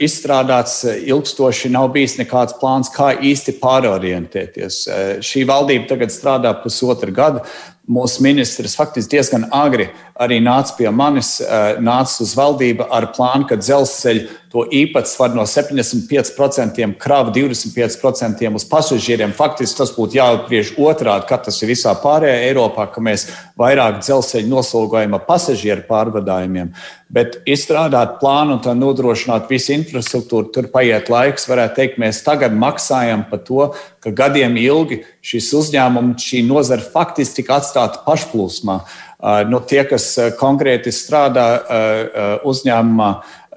[0.00, 4.78] izstrādāts ilgstoši, nav bijis nekāds plāns, kā īsti pārorientēties.
[5.20, 7.44] Šī valdība tagad strādā pusotru gadu.
[7.92, 11.34] Mūsu ministrs faktiski diezgan agri arī nāca pie manis,
[11.82, 19.32] nāca uz valdību ar plānu, ka dzelzceļa to īpatsvaru no 75% kravu 25% uz pasažieriem.
[19.32, 24.50] Faktiski tas būtu jāatgriež otrādi, kā tas ir visā pārējā Eiropā, ka mēs vairāk dzelzceļu
[24.52, 26.74] noslogojam ar pasažieru pārvadājumiem.
[27.12, 31.48] Bet izstrādāt plānu un nodrošināt visu infrastruktūru, tur paiet laiks.
[31.48, 33.66] Varētu teikt, mēs tagad maksājam par to,
[34.04, 38.78] ka gadiem ilgi šis uzņēmums, šī nozara faktiski tika atstāta pašplūsmā.
[39.46, 40.08] Nu, tie, kas
[40.40, 41.46] konkrēti strādā
[42.48, 43.10] uzņēmumā,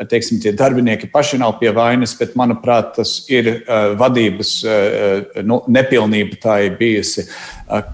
[0.10, 3.64] teiksim, tie darbinieki paši nav pie vainas, bet, manuprāt, tas ir
[4.00, 4.52] vadības
[5.48, 7.26] nu, nepilnība tā ir bijusi.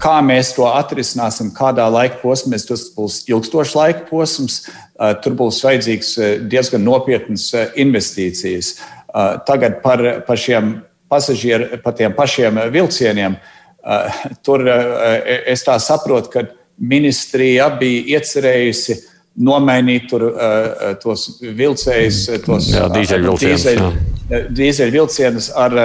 [0.02, 4.64] Kā mēs to atrisināsim, kādā laika posmā, tas būs ilgstošs laika posms,
[5.22, 6.14] tur būs vajadzīgs
[6.50, 8.74] diezgan nopietnas investīcijas.
[9.46, 10.74] Tagad par, par šiem
[11.12, 13.38] pasažieru, par tiem pašiem vilcieniem,
[14.42, 16.46] tur es tā saprotu, ka
[16.82, 22.68] ministrija bija iecerējusi nomainīt tur, uh, tos vilcējus, tos
[24.52, 25.78] dīzeļvilcienus ar,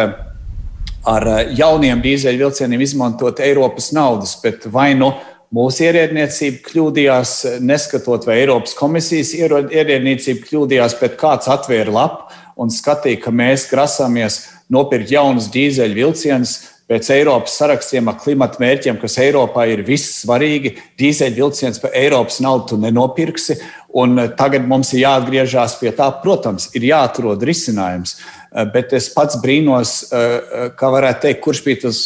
[1.08, 4.36] ar jauniem dīzeļvilcieniem, izmantot Eiropas naudas.
[4.44, 5.14] Bet vai nu
[5.56, 7.34] mūsu ierēdniecība kļūdījās,
[7.64, 14.42] neskatot, vai Eiropas komisijas ierēdniecība kļūdījās, bet kāds atvēra lapu un skatīja, ka mēs grasāmies
[14.74, 16.58] nopirkt jaunus dīzeļvilcienus
[16.88, 20.76] pēc Eiropas sarakstiem ar klimata mērķiem, kas Eiropā ir vissvarīgi.
[21.00, 23.58] Dīzeļvilciens par Eiropas naudu tu nenopirksi,
[24.00, 26.08] un tagad mums ir jāatgriežas pie tā.
[26.24, 28.18] Protams, ir jāatrod risinājums.
[28.52, 32.00] Eh, bet es pats brīnos, eh, kā varētu teikt, kurš bija tas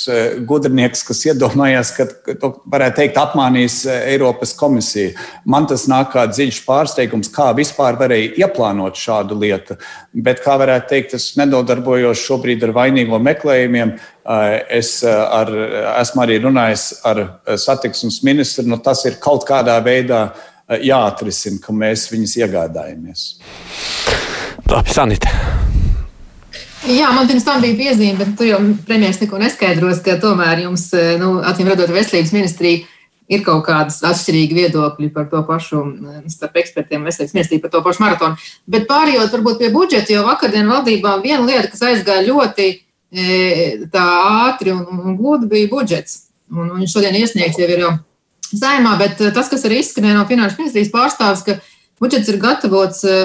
[0.48, 3.78] gudrnieks, kas iedomājās, ka to varētu teikt, apmānījis
[4.10, 5.14] Eiropas komisiju.
[5.46, 9.78] Man tas nāk kā dziļš pārsteigums, kā vispār varēja ieplānot šādu lietu.
[10.14, 13.98] Bet, kā varētu teikt, es nedodarbojos šobrīd ar vainīgo meklējumiem.
[14.70, 15.50] Es ar,
[16.02, 17.24] esmu arī runājis ar
[17.58, 18.68] satiksmes ministru.
[18.70, 20.30] Nu, tas ir kaut kādā veidā
[20.80, 23.28] jāatrisina, ka mēs viņus iegādājamies.
[24.72, 25.71] Labi, Sanita.
[26.90, 30.88] Jā, man pirms tam bija piezīme, bet tur jau premjerministrs neko neskaidros, ka tomēr jums,
[31.22, 32.82] nu, acīm redzot, veselības ministrija
[33.32, 35.84] ir kaut kādas atšķirīgas viedokļi par to pašu,
[36.34, 38.50] starp ekspertiem, veselības ministrija par to pašu maratonu.
[38.66, 42.72] Bet pārējot varbūt pie budžeta, jo vakardien valdībā viena lieta, kas aizgāja ļoti
[43.12, 44.04] E, tā
[44.48, 46.30] ātri un, un gludi bija budžets.
[46.52, 47.92] Un, un šodien iesniegts jau ir jau
[48.48, 51.58] saimā, bet e, tas, kas arī izskanēja no Finanšu ministrijas pārstāvs, ka
[52.00, 53.18] budžets ir gatavots, e,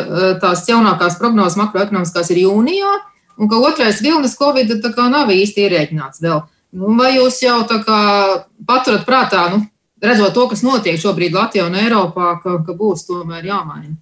[0.43, 2.97] tās jaunākās prognozes makroekonomiskās ir jūnijā,
[3.39, 4.75] un ka otrais vilnis Covid
[5.13, 6.43] nav īsti ierēķināts vēl.
[6.77, 7.61] Nu, vai jūs jau
[8.67, 9.63] paturat prātā, nu,
[10.03, 13.97] redzot to, kas notiek šobrīd Latvijā un Eiropā, ka, ka būs tomēr jāmaina?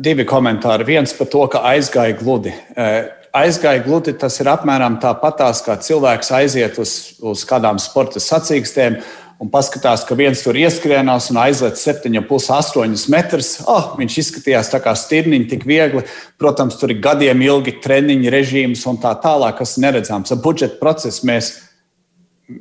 [0.00, 0.86] Divi komentāri.
[0.88, 2.54] Viens par to, ka aizgāja gludi
[3.36, 9.00] aizgāja gludi, tas ir apmēram tāpatās, kā cilvēks aiziet uz, uz kādām sporta sacīkstēm
[9.42, 13.52] un paskatās, ka viens tur ieskrienās un aizlec 7,5, 8 metrus.
[13.68, 16.04] Oh, viņš izskatījās tā kā stirniņš, tik viegli.
[16.40, 20.32] Protams, tur ir gadiem ilgi treniņu režīms un tā tālāk, kas neredzams.
[20.32, 21.52] Ar budžeta procesu mēs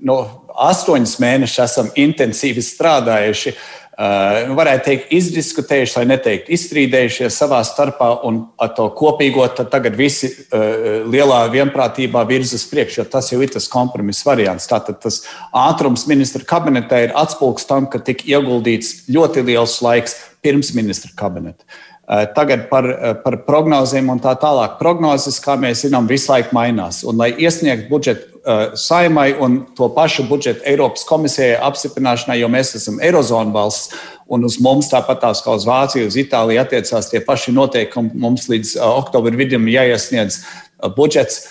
[0.04, 0.20] no
[0.66, 3.56] astoņus mēnešus esam intensīvi strādājuši.
[3.56, 10.32] Uh, varētu teikt, izdiskutējuši, lai neteikt, izstrīdējušies savā starpā, un ar to kopīgo tagad visi
[10.32, 14.68] uh, lielā vienprātībā virzas priekš, jo tas jau ir tas kompromiss variants.
[14.68, 15.22] Tātad tas
[15.56, 21.64] ātrums ministra kabinetā ir atspūgs tam, ka tika ieguldīts ļoti liels laiks pirms ministra kabineta.
[22.06, 24.78] Uh, tagad par, uh, par prognozēm un tā tālāk.
[24.78, 27.02] Prognozes, kā mēs zinām, visu laiku mainās.
[27.02, 32.76] Un, lai iesniegtu budžetu Uh, saimai un to pašu budžetu Eiropas komisijai apstiprināšanai, jo mēs
[32.78, 33.96] esam Eirozona valsts
[34.30, 38.12] un uz mums tāpat tās kā uz Vāciju, uz Itāliju attiecās tie paši noteikumi.
[38.13, 41.48] Mums līdz uh, oktobra vidum jāiesniedz uh, budžets.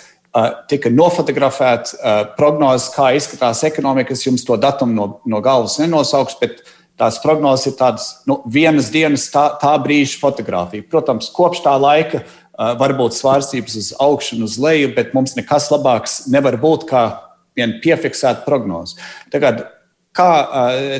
[0.67, 1.93] tika nofotografēts
[2.35, 4.11] prognozes, kā izskatās ekonomika.
[4.11, 6.59] Es jums to datumu no, no galvas nenosaukšu, bet
[6.99, 10.85] tās prognozes ir tādas nu, vienas dienas, tā, tā brīža fotografija.
[10.89, 12.23] Protams, kopš tā laika
[12.55, 17.05] var būt svārstības uz augšu un uz leju, bet mums nekas labāks nevar būt kā
[17.55, 18.95] viena piefiksēta prognoze.
[19.31, 19.65] Tagad,
[20.15, 20.29] kā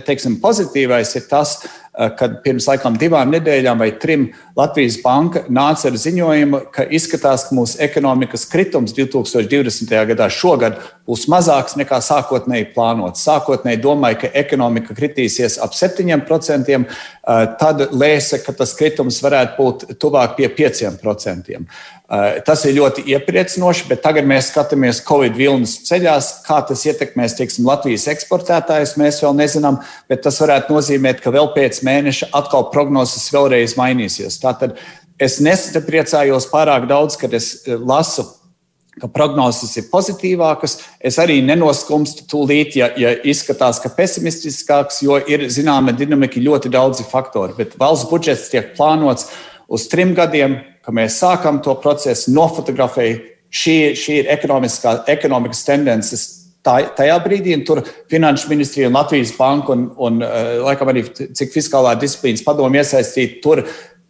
[0.08, 1.72] teiksim, pozitīvais ir tas, ka
[2.20, 7.56] kad pirms laikam divām nedēļām vai trim Latvijas banka nāca ar ziņojumu, ka izskatās, ka
[7.56, 9.94] mūsu ekonomikas kritums 2020.
[10.12, 13.24] gadā šogad būs mazāks nekā sākotnēji plānots.
[13.28, 19.86] Sākotnēji domāja, ka ekonomika kritīsies ap 7%, eh, tad lēsa, ka tas kritums varētu būt
[20.00, 21.66] tuvāk pie 5%.
[22.06, 27.34] Eh, tas ir ļoti iepriecinoši, bet tagad mēs skatāmies Covid vilnas ceļās, kā tas ietekmēs
[27.40, 28.94] teiksim, Latvijas eksportētājus.
[29.02, 29.80] Mēs vēl nezinām,
[30.12, 34.38] bet tas varētu nozīmēt, ka vēl pēc mēneša atkal prognozes vēlreiz mainīsies.
[34.44, 34.78] Tātad
[35.18, 38.28] es nesapriecājos pārāk daudz, kad es eh, lasu
[39.02, 40.78] ka prognozes ir pozitīvākas.
[41.04, 47.10] Es arī nenoskumstu tūlīt, ja, ja izskatās, ka pesimistiskāks, jo ir zināma dinamika, ļoti daudzi
[47.10, 47.58] faktori.
[47.58, 49.28] Bet valsts budžets tiek plānots
[49.68, 53.22] uz trim gadiem, ka mēs sākam to procesu, nofotografēju.
[53.56, 56.26] Šī, šī ir ekonomikas tendences
[56.66, 61.54] tā, tajā brīdī, tur Finanšu ministrija un Latvijas banka un, un eh, laikam arī cik
[61.54, 63.64] fiskālā disciplīnas padomu iesaistīti, tur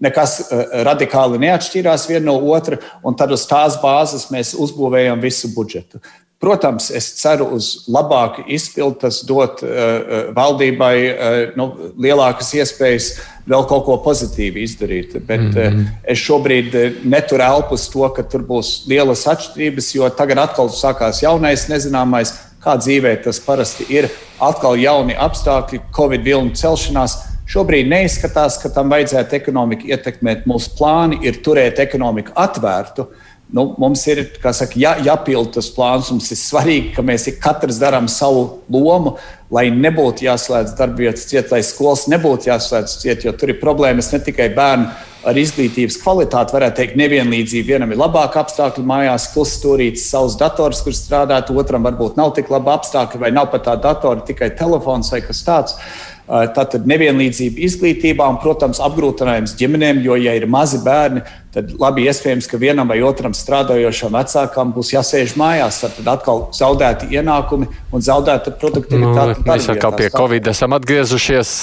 [0.03, 5.51] nekas eh, radikāli neatšķīrās viena no otra, un tad uz tās bāzes mēs uzbūvējam visu
[5.55, 6.01] budžetu.
[6.39, 13.08] Protams, es ceru uz labāku izpildu, tas dot uh, valdībai uh, nu, lielākas iespējas
[13.48, 15.13] vēl kaut ko pozitīvu izdarīt.
[15.26, 15.80] Bet mm -hmm.
[15.80, 16.76] uh, es šobrīd
[17.08, 22.34] neturu elpu uz to, ka tur būs lielas atšķirības, jo tagad atkal sākās jaunais nezināmais,
[22.60, 24.10] kā dzīvē tas parasti ir.
[24.39, 27.15] Atkal jauni apstākļi, Covid vilnu celšanās.
[27.48, 30.45] Šobrīd neizskatās, ka tam vajadzētu ekonomiku ietekmēt.
[30.45, 33.02] Mūsu plāni ir turēt ekonomiku atvērtu.
[33.02, 36.12] Uh, nu, mums ir saka, jā, jāpild tas plāns.
[36.13, 39.17] Mums ir svarīgi, ka mēs katrs darām savu lomu,
[39.53, 44.21] lai nebūtu jāslēdz darbvietas ciet, lai skolas nebūtu jāslēdz ciet, jo tur ir problēmas ne
[44.25, 44.89] tikai bērnu
[45.25, 47.71] ar izglītības kvalitāti, varētu teikt, nevienlīdzība.
[47.73, 52.51] Vienam ir labāka apstākļi mājās, kluss stūrītis, savs dators, kur strādāt, otram varbūt nav tik
[52.53, 55.79] laba apstākļi, vai nav pat tā datora, tikai telefons vai kas tāds.
[56.25, 61.21] Tātad nevienlīdzība izglītībā un, protams, apgrūtinājums ģimenēm, jo, ja ir mazi bērni,
[61.53, 65.83] tad labi iespējams, ka vienam vai otram strādājošam vecākam būs jāsēž mājās.
[65.85, 69.38] Tad atkal zaudēti ienākumi un zaudēta produktivitāte.
[69.38, 71.53] Nu, mēs atkal pie Covid esam atgriezušies.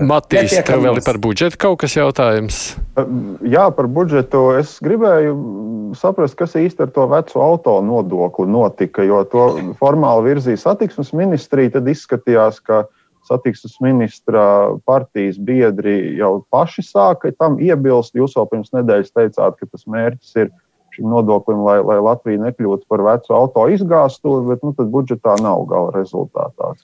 [0.00, 2.64] Matīs, tev vēl ir par budžetu kaut kas jautājums?
[3.44, 5.36] Jā, par budžetu es gribēju
[6.00, 11.76] saprast, kas īsti ar to veco auto nodokli notika, jo to formāli virzīja satiksmes ministrija,
[11.76, 12.86] tad izskatījās, ka
[13.28, 14.44] satiksmes ministra
[14.88, 18.16] partijas biedri jau paši sāka tam iebilst.
[18.18, 20.52] Jūs jau pirms nedēļas teicāt, ka tas mērķis ir
[20.96, 25.94] šim nodoklim, lai, lai Latvija nekļūtu par vecu auto izgāstu, bet nu, budžetā nav gala
[25.94, 26.74] rezultātā.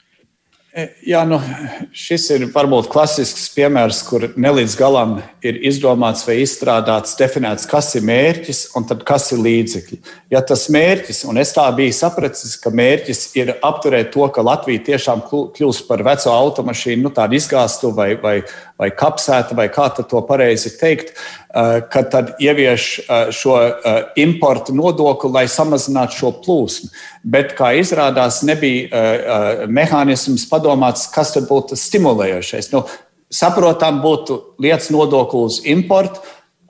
[0.75, 1.37] E, jā, nu,
[1.95, 5.13] šis ir varbūt klasisks piemērs, kur nelīdz galam
[5.47, 10.01] ir izdomāts vai izstrādāts, definēts, kas ir mērķis un kas ir līdzekļi.
[10.35, 14.83] Ja tas mērķis, un es tā biju sapratis, ka mērķis ir apturēt to, ka Latvija
[14.91, 18.41] tiešām kļūst par veco automašīnu, nu, tādu izgāstu vai, vai,
[18.79, 21.15] vai kapsētu, vai kā to pareizi teikt,
[21.53, 23.55] ka tad ievieš šo
[24.19, 26.91] importu nodokli, lai samazinātu šo plūsmu.
[27.23, 32.73] Bet, kā izrādās, nebija mehānisms padomāts, kas tad būtu stimulējošais.
[32.75, 32.85] Nu,
[33.31, 36.25] saprotam, būtu lietas nodokli uz importu,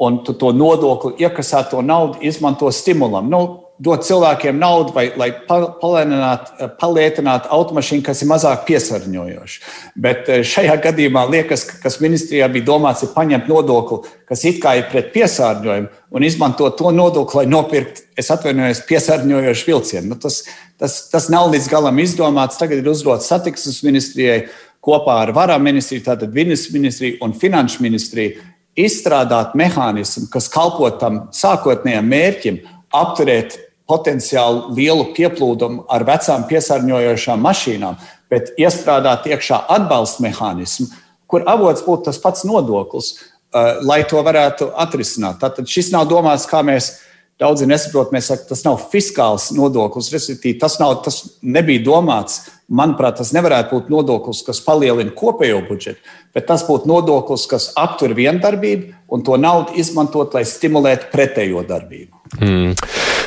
[0.04, 3.30] un tu to nodokli iekasēto naudu izmanto stimulam.
[3.30, 9.72] Nu, dot cilvēkiem naudu, vai, lai palietinātu automašīnu, kas ir mazāk piesārņojoša.
[9.98, 14.60] Bet eh, šajā gadījumā liekas, ka kas ministrijā bija domāts, ir paņemt nodokli, kas it
[14.62, 20.12] kā ir pret piesārņojumu, un izmantot to nodokli, lai nopirktu, es atvainojos, piesārņojošu vilcienu.
[20.12, 20.44] Nu, tas,
[20.78, 22.60] tas, tas nav līdz galam izdomāts.
[22.60, 24.44] Tagad ir uzdots satiksmes ministrijai
[24.84, 31.24] kopā ar varam ministriju, tātad vidas ministriju un finanšu ministriju izstrādāt mehānismu, kas kalpo tam
[31.34, 32.58] sākotnējam mērķim,
[32.94, 33.58] apturēt
[33.90, 37.98] potenciāli lielu pieplūdumu ar vecām piesārņojošām mašīnām,
[38.32, 40.88] bet iestrādāt iekšā atbalsta mehānismu,
[41.28, 45.40] kur avots būtu tas pats nodoklis, eh, lai to varētu atrisināt.
[45.40, 46.94] Tātad šis nav domāts, kā mēs
[47.40, 52.44] daudzi nesaprotam, mēs sakām, tas nav fiskāls nodoklis, respektīvi tas, nav, tas nebija domāts.
[52.70, 56.00] Manuprāt, tas nevarētu būt nodoklis, kas palielina kopējo budžetu,
[56.32, 62.23] bet tas būtu nodoklis, kas aptur viendarbību un to naudu izmantot, lai stimulētu pretējo darbību.
[62.40, 62.74] Mm.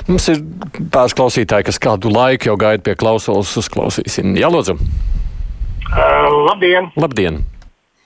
[0.08, 0.42] Mums ir
[0.94, 3.54] pāris klausītāji, kas kādu laiku jau gaida pie klausulas.
[3.60, 4.36] Uzklausīsim.
[4.40, 4.78] Jā, lūdzu.
[5.88, 6.92] Uh, labdien!
[7.00, 7.42] Labdien!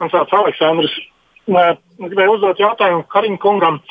[0.01, 0.93] Man sauc Aleksandrs.
[1.49, 3.81] Uh, gribēju uzdot jautājumu Karim kungam.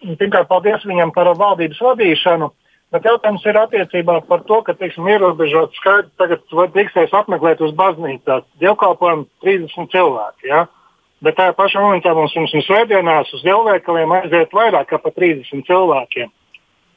[0.00, 2.50] Pirmkārt, paldies viņam par valdības vadīšanu.
[2.90, 6.42] Bet jautājums ir attiecībā par to, ka teiksim, ierobežot skaitu tagad
[6.74, 10.50] tiksies apmeklēt uz baznīcā dievkalpojumu 30 cilvēki.
[10.50, 10.64] Ja?
[11.22, 16.32] Bet tajā pašā momentā mums pirms svētdienās uz lielveikaliem aiziet vairāk kā pa 30 cilvēkiem.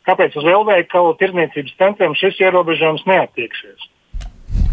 [0.08, 3.90] Kāpēc uz lielveikalu tirdzniecības centriem šis ierobežojums neatieksies?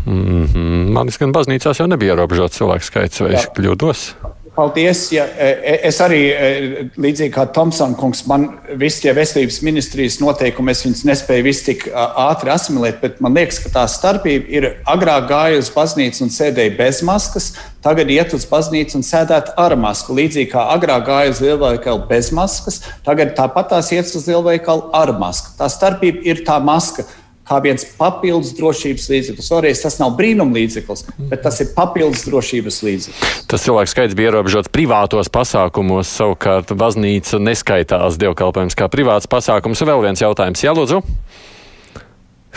[0.07, 0.93] Mm -hmm.
[0.97, 3.39] Manis gan baznīcās jau nebija ierobežots cilvēku skaits, vai Jā.
[3.39, 4.15] es kļūdos?
[4.55, 5.13] Paldies.
[5.13, 8.49] Ja, e, e, es arī, e, līdzīgi kā Tomsons kungs, man
[8.81, 13.61] visi tie veselības ministrijas noteikumi, es viņus nespēju visu tik ātri asimilēt, bet man liekas,
[13.63, 17.53] ka tā starpība ir agrāk gāja uz baznīcu un sēdēja bez maskas,
[17.85, 20.19] tagad iet uz baznīcu un sēdēt ar masku.
[20.19, 25.15] Līdzīgi kā agrāk gāja uz lielveikalu bez maskas, tagad tāpat tās iet uz lielveikalu ar
[25.23, 25.55] masku.
[25.63, 27.07] Tā starpība ir tā maska
[27.51, 29.51] kā viens papildus drošības līdzeklis.
[29.51, 33.41] Vēlreiz tas nav brīnuma līdzeklis, bet tas ir papildus drošības līdzeklis.
[33.51, 39.83] Tas cilvēku skaits bija ierobežots privātos pasākumos, savukārt baznīca neskaitās dievkalpojums kā privāts pasākums.
[39.91, 41.03] Vēl viens jautājums, Jā, lūdzu.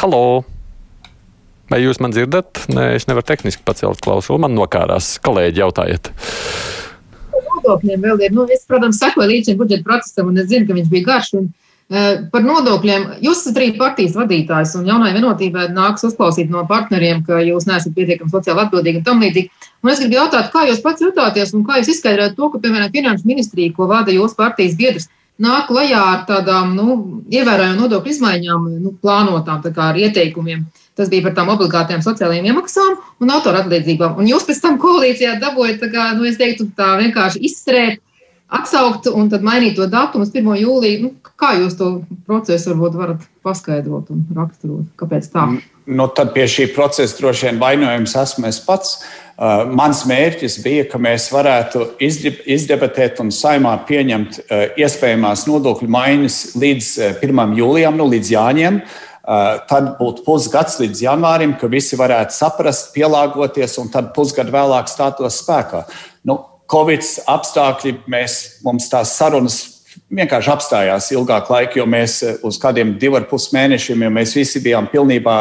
[0.04, 0.44] Halo!
[1.72, 2.66] Vai jūs man dzirdat?
[2.70, 4.42] Nē, es nevaru tehniski pacelt klausuli.
[4.44, 5.16] Man nokārās.
[5.26, 6.12] Kolēģi, jautājiet.
[7.34, 8.34] Nodokļiem vēl ir.
[8.36, 11.32] Nu, es, protams, sekoju līdzi budžeta procesam, un es zinu, ka viņš bija garš.
[11.40, 11.48] Un
[11.90, 13.08] par nodokļiem.
[13.24, 17.94] Jūs esat arī partijas vadītājs, un jaunai vienotībai nāks uzklausīt no partneriem, ka jūs neesat
[17.96, 19.52] pietiekami sociāli atbildīgi un tam līdzīgi.
[19.84, 22.94] Un es gribu jautāt, kā jūs pats jutāties un kā jūs izskaidrojat to, ka, piemēram,
[22.94, 25.10] Finanšu ministrija, ko vada jūsu partijas biedrs,
[25.44, 26.96] nāk klajā ar tādām nu,
[27.34, 30.64] ievērojamām nodokļu izmaiņām, nu, plānotām ar ieteikumiem.
[30.96, 34.20] Tas bija par tām obligātajām sociālajām iemaksām un autoratlīdzībām.
[34.22, 38.00] Un jūs pēc tam koalīcijā dabūjat, kā, nu, es teiktu, tā vienkārši izstrēt
[38.54, 40.54] atsaukt un tad mainīt to datumu uz 1.
[40.62, 41.02] jūliju.
[41.08, 41.90] Nu, kā jūs to
[42.28, 44.88] procesu varbūt varat paskaidrot un raksturot?
[45.00, 45.48] Kāpēc tā?
[45.90, 48.98] Nu, tad pie šī procesa droši vien vainojums esmu es pats.
[49.34, 56.38] Uh, mans mērķis bija, ka mēs varētu izdebatēt un saimā pieņemt uh, iespējamās nodokļu maiņas
[56.62, 57.58] līdz uh, 1.
[57.58, 58.80] jūlijam, nu, līdz Jāņiem.
[59.24, 64.92] Uh, tad būtu pusgads līdz janvārim, ka visi varētu saprast, pielāgoties, un tad pusgadu vēlāk
[64.92, 65.86] stātos spēkā.
[66.30, 66.38] Nu,
[66.72, 69.62] Covid apstākļi mēs, mums tās sarunas
[70.14, 74.36] vienkārši apstājās ilgāk laika, jo mēs eh, uz kādiem diviem ar pus mēnešiem, jo mēs
[74.38, 75.38] visi bijām pilnībā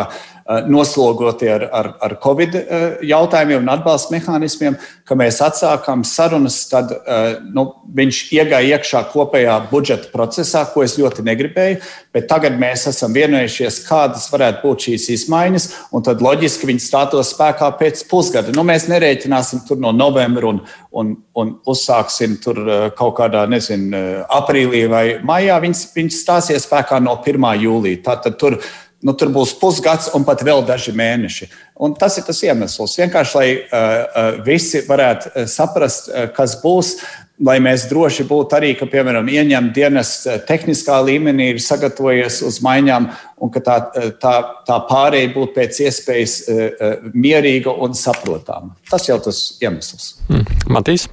[0.66, 4.76] noslogoti ar, ar, ar Covid eh, jautājumiem un atbalsta mehānismiem,
[5.06, 10.96] ka mēs atsākām sarunas, tad eh, nu, viņš iegāja iekšā kopējā budžeta procesā, ko es
[10.98, 11.80] ļoti negribēju.
[12.12, 17.32] Bet tagad mēs esam vienojušies, kādas varētu būt šīs izmaiņas, un tad loģiski viņas stātos
[17.36, 18.52] spēkā pēc pusgada.
[18.56, 22.60] Nu, mēs nerēķināsim tur no novembra un, un, un uzsāksim tur
[22.98, 25.56] kaut kādā, nezinu, aprīlī vai maijā.
[25.62, 27.48] Viņas, viņas stāsies spēkā no 1.
[27.62, 28.02] jūlija.
[28.10, 28.58] Tātad tur
[29.02, 31.50] nu, tur būs pusgads un pat vēl daži mēneši.
[31.82, 32.98] Un tas ir tas iemesls.
[33.00, 36.94] Vienkārši, lai uh, visi varētu saprast, uh, kas būs,
[37.42, 40.12] lai mēs droši būtu arī, ka, piemēram, ieņem dienas
[40.46, 43.08] tehniskā līmenī ir sagatavojies uz maiņām,
[43.42, 43.78] un ka tā,
[44.22, 44.36] tā,
[44.68, 48.76] tā pārēja būtu pēc iespējas uh, mierīga un saprotama.
[48.90, 50.14] Tas jau tas iemesls.
[50.30, 50.46] Mm.
[50.78, 51.08] Matīs?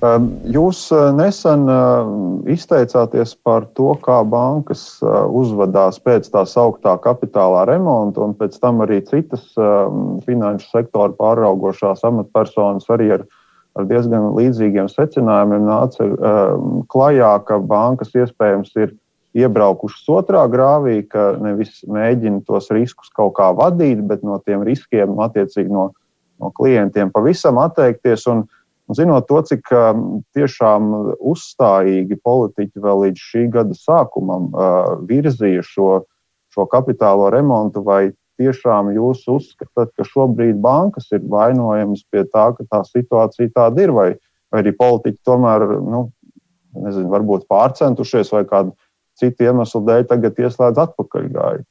[0.00, 2.12] Ehm, jūs eh, nesen eh,
[2.54, 8.80] izteicāties par to, kā bankas eh, uzvedās pēc tā sauktā kapitālā remonta, un pēc tam
[8.80, 13.26] arī citas ehm, finanšu sektora pāraugošās amatpersonas arī ar,
[13.76, 18.94] ar diezgan līdzīgiem secinājumiem nāca ehm, klajā, ka bankas iespējams ir
[19.36, 25.20] iebraukušas otrā grāvī, ka nevis mēģina tos riskus kaut kā vadīt, bet no tiem riskiem
[25.20, 25.90] attiecīgi no,
[26.40, 28.24] no klientiem pavisam atteikties.
[28.32, 28.56] Un, uh,
[28.90, 30.00] Un zinot to, cik um,
[30.34, 30.88] tiešām
[31.30, 35.90] uzstājīgi politiķi vēl līdz šī gada sākumam uh, virzīja šo,
[36.50, 38.08] šo kapitālo remontu, vai
[38.40, 43.94] tiešām jūs uzskatāt, ka šobrīd bankas ir vainojamas pie tā, ka tā situācija tāda ir,
[43.94, 44.08] vai,
[44.50, 46.08] vai arī politiķi tomēr, nu,
[46.82, 48.74] nezinu, varbūt pārcentušies vai kādu
[49.20, 51.62] citu iemeslu dēļ tagad ieslēdz atpakaļgāju?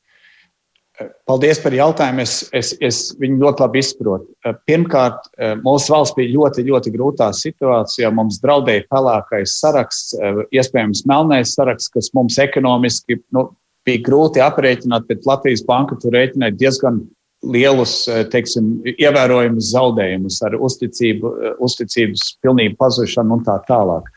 [1.29, 2.23] Paldies par jautājumu.
[2.23, 4.27] Es, es, es viņu ļoti labi izprotu.
[4.45, 8.11] Eh, pirmkārt, eh, mūsu valsts bija ļoti, ļoti grūtā situācijā.
[8.15, 13.47] Mums draudēja pelēkais saraksts, eh, iespējams, melnais saraksts, kas mums ekonomiski nu,
[13.87, 16.99] bija grūti aprēķināt, bet Latvijas banka tur rēķināja diezgan
[17.39, 21.29] lielus, teiksim, ievērojumus zaudējumus ar uzticību,
[21.63, 24.09] uzticības pilnību pazušanu un tā tālāk.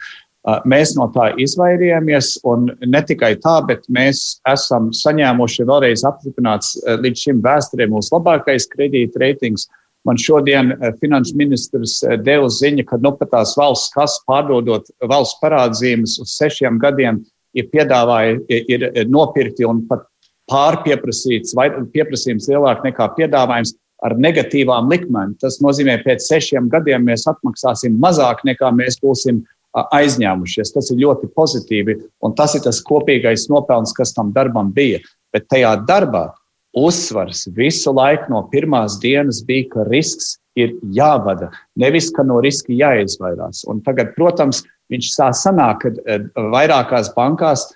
[0.67, 6.75] Mēs no tā izvairījāmies, un ne tikai tā, bet mēs esam saņēmuši vēlreiz apstiprināts
[7.05, 9.69] līdz šim vēsturē mūsu labākais kredīta reitings.
[10.03, 16.17] Man šodien finanšu ministrs deva ziņu, ka nu pat tās valsts kas pārdodot valsts parādzīmes
[16.25, 17.23] uz sešiem gadiem
[17.55, 20.09] ir piedāvāja, ir nopirkti un pat
[20.51, 25.37] pārpieprasīts, vai pieprasījums lielāk nekā piedāvājums ar negatīvām likmēm.
[25.39, 30.75] Tas nozīmē, ka pēc sešiem gadiem mēs atmaksāsim mazāk nekā mēs būsim aizņēmušies.
[30.75, 35.01] Tas ir ļoti pozitīvi, un tas ir tas kopīgais nopelns, kas tam darbam bija.
[35.33, 36.29] Bet tajā darbā
[36.77, 41.51] uzsvars visu laiku no pirmās dienas bija, ka risks ir jāvada,
[41.81, 43.65] nevis ka no riska jāizvairās.
[43.69, 44.63] Un tagad, protams,
[44.93, 46.19] viņš sāk sanāk, ka
[46.53, 47.71] vairākās bankās,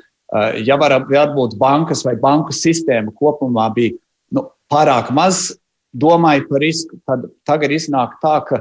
[0.66, 3.96] ja var būt bankas vai banku sistēma kopumā bija
[4.34, 5.54] nu, pārāk maz
[5.96, 8.60] domāju par risku, tad tagad iznāk tā, ka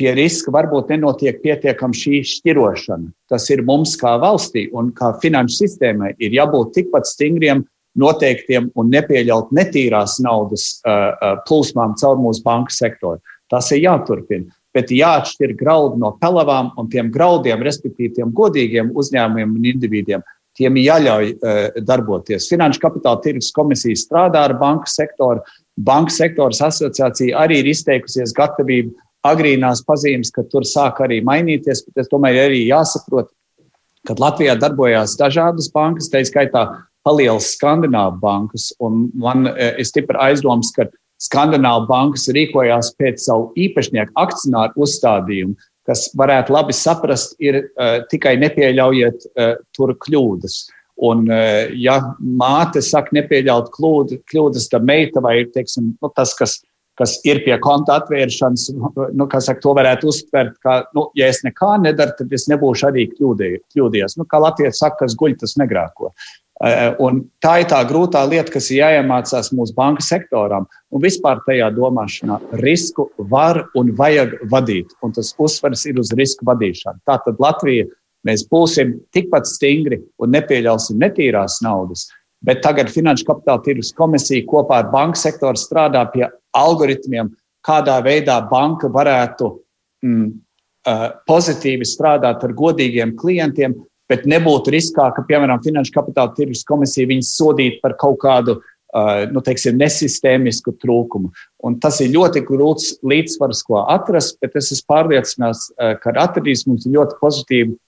[0.00, 3.10] pie riska varbūt nenotiek pietiekami šī šķirošana.
[3.30, 7.64] Tas ir mums kā valstī un kā finanšu sistēmai ir jābūt tikpat stingriem,
[7.98, 13.20] noteiktiem un nepieļaut netīrās naudas uh, plūsmām caur mūsu banku sektoru.
[13.52, 14.48] Tas ir jāturpina.
[14.72, 20.24] Bet jāatšķir graudi no pelavām un tiem graudiem, respektīvi tiem godīgiem uzņēmumiem un individiem.
[20.56, 22.48] Tiem jāļauj uh, darboties.
[22.48, 25.44] Finanšu kapitāla tirgus komisija strādā ar banku sektoru.
[25.76, 32.04] Banku sektora asociācija arī ir izteikusies gatavību agrīnās pazīmes, ka tur sāk arī mainīties, bet
[32.04, 33.30] es domāju, arī jāsaprot,
[34.06, 36.64] ka Latvijā darbojās dažādas bankas, tā skaitā
[37.06, 40.88] palielas skandināvu bankas, un man ir e, stipri aizdoms, ka
[41.22, 45.54] skandināvu bankas rīkojās pēc savu īpašnieku akcionāru uzstādījumu,
[45.86, 50.60] kas varētu labi saprast, ir uh, tikai nepieļaujiet uh, tur kļūdas.
[51.02, 56.60] Un, uh, ja māte saka, nepieļaut kļūdu, kļūdas, tad meita vai teiksim, nu, tas, kas
[57.02, 58.68] kas ir pie konta atvēršanas,
[59.18, 63.08] nu, saka, to varētu uztvert, ka, nu, ja es nekā nedaru, tad es nebūšu arī
[63.16, 64.16] kļūdījies.
[64.20, 66.12] Nu, kā Latvijas saka, kas guļ, tas negrāko.
[66.62, 71.40] Eh, un tā ir tā grūtā lieta, kas ir jāiemācās mūsu banka sektoram un vispār
[71.48, 72.38] tajā domāšanā.
[72.60, 77.02] Risku var un vajag vadīt, un tas uzsvers ir uz risku vadīšanu.
[77.08, 77.88] Tātad Latvija
[78.28, 82.06] mēs būsim tikpat stingri un nepieļausim netīrās naudas,
[82.42, 86.26] Bet tagad Finanšu kapitāla tirgus komisija kopā ar banku sektoru strādā pie
[86.58, 87.30] algoritmiem,
[87.66, 89.50] kādā veidā banka varētu
[90.02, 90.26] mm,
[90.88, 93.76] uh, pozitīvi strādāt ar godīgiem klientiem,
[94.10, 99.22] bet nebūtu riskā, ka, piemēram, Finanšu kapitāla tirgus komisija viņus sodītu par kaut kādu uh,
[99.30, 101.30] nu, teiksim, nesistēmisku trūkumu.
[101.62, 106.66] Un tas ir ļoti grūts līdzsvars, ko atrast, bet es esmu pārliecināts, uh, ka atradīs
[106.66, 107.78] mums ļoti pozitīvu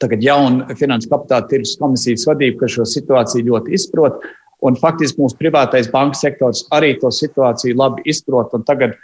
[0.00, 4.22] tagad jauna finanses kapitāla tirgus komisijas vadība, kas šo situāciju ļoti izprot.
[4.62, 8.54] Un faktiski mūsu privātais banka sektors arī to situāciju labi izprot.
[8.68, 8.94] Tagad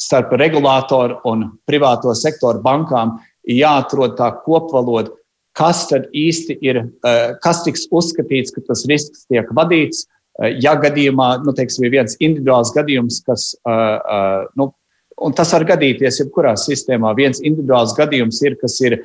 [0.00, 3.18] starp regulātoru un privāto sektoru bankām
[3.48, 5.12] jāatrod tā kopvaloda,
[5.56, 10.06] kas tad īsti ir, eh, kas tiks uzskatīts, ka tas risks tiek vadīts.
[10.40, 14.72] Eh, ja gadījumā, nu, teiksim, ir viens individuāls gadījums, kas, eh, nu,
[15.20, 19.04] un tas var gadīties jebkurā sistēmā, viens individuāls gadījums ir, kas ir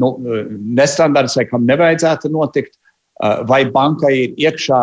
[0.00, 0.10] nu,
[0.76, 2.76] nestandarts vai kam nevajadzētu notikt,
[3.48, 4.80] vai bankai ir iekšā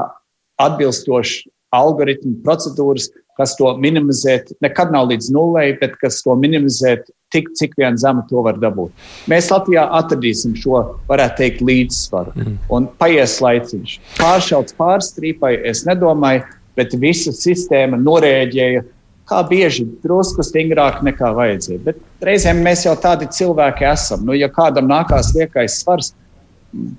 [0.64, 7.50] atbilstoši algoritmu procedūras, kas to minimizēt, nekad nav līdz nulē, bet kas to minimizēt tik,
[7.58, 8.94] cik vien zemu to var dabūt.
[9.32, 12.36] Mēs Latvijā atradīsim šo, varētu teikt, līdzsvaru.
[12.38, 12.60] Mm.
[12.78, 13.96] Un paies laiciņš.
[14.20, 16.46] Pāršauts pārstrīpai, es nedomāju,
[16.78, 18.86] bet visa sistēma norēģēja
[19.30, 21.82] kā bieži drusku stingrāk nekā vajadzēja.
[21.86, 24.26] Bet reizēm mēs jau tādi cilvēki esam.
[24.28, 26.12] Nu, ja kādam nākās liekais svars,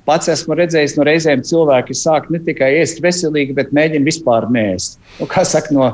[0.09, 4.99] pats esmu redzējis, no reizēm cilvēki sāk ne tikai ēst veselīgi, bet mēģina vispār nēst.
[5.19, 5.91] Nu, kā saka, no,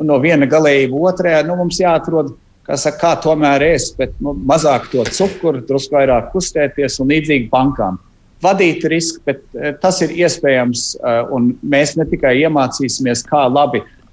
[0.00, 2.34] no viena galējība otrajā, nu, mums jāatrod.
[2.64, 7.50] Kā, saka, kā tomēr ēst, bet nu, mazāk to cukuru, drusku vairāk kustēties un līdzīgi
[7.50, 7.98] bankām.
[8.40, 13.82] Vadīt risku, bet eh, tas ir iespējams, eh, un mēs ne tikai iemācīsimies, kā labi
[13.84, 14.03] Uh,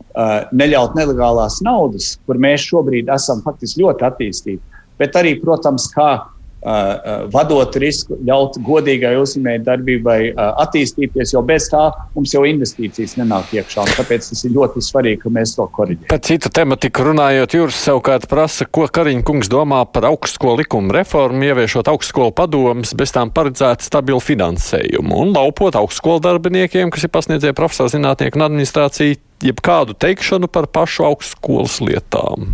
[0.51, 6.26] neļaut nelegālās naudas, kur mēs šobrīd esam faktiski ļoti attīstīti, bet arī, protams, kā uh,
[6.26, 13.53] uh, vadot risku, ļaut godīgai uzņēmēji darbībai attīstīties, jo bez tā mums jau investīcijas nenāk
[13.57, 13.88] iekšā.
[13.97, 16.09] Tāpēc tas ir ļoti svarīgi, ka mēs to koriģējam.
[16.12, 21.49] Par citu tematiku runājot, Jūras savukārt prasa, ko Kariņa kungs domā par augstskolu likumu reformu,
[21.49, 27.57] ieviešot augstskolu padomus, bez tām paredzētu stabilu finansējumu un laupot augstskolu darbiniekiem, kas ir pasniedzie
[27.57, 32.53] profesora zinātnieku un administrāciju jebkādu teikšanu par pašu augstskolas lietām?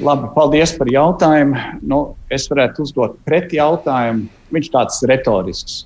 [0.00, 1.58] Labi, paldies par jautājumu.
[1.84, 2.00] Nu,
[2.32, 4.28] es varētu uzdot pretī jautājumu.
[4.54, 5.82] Viņš tāds retorisks.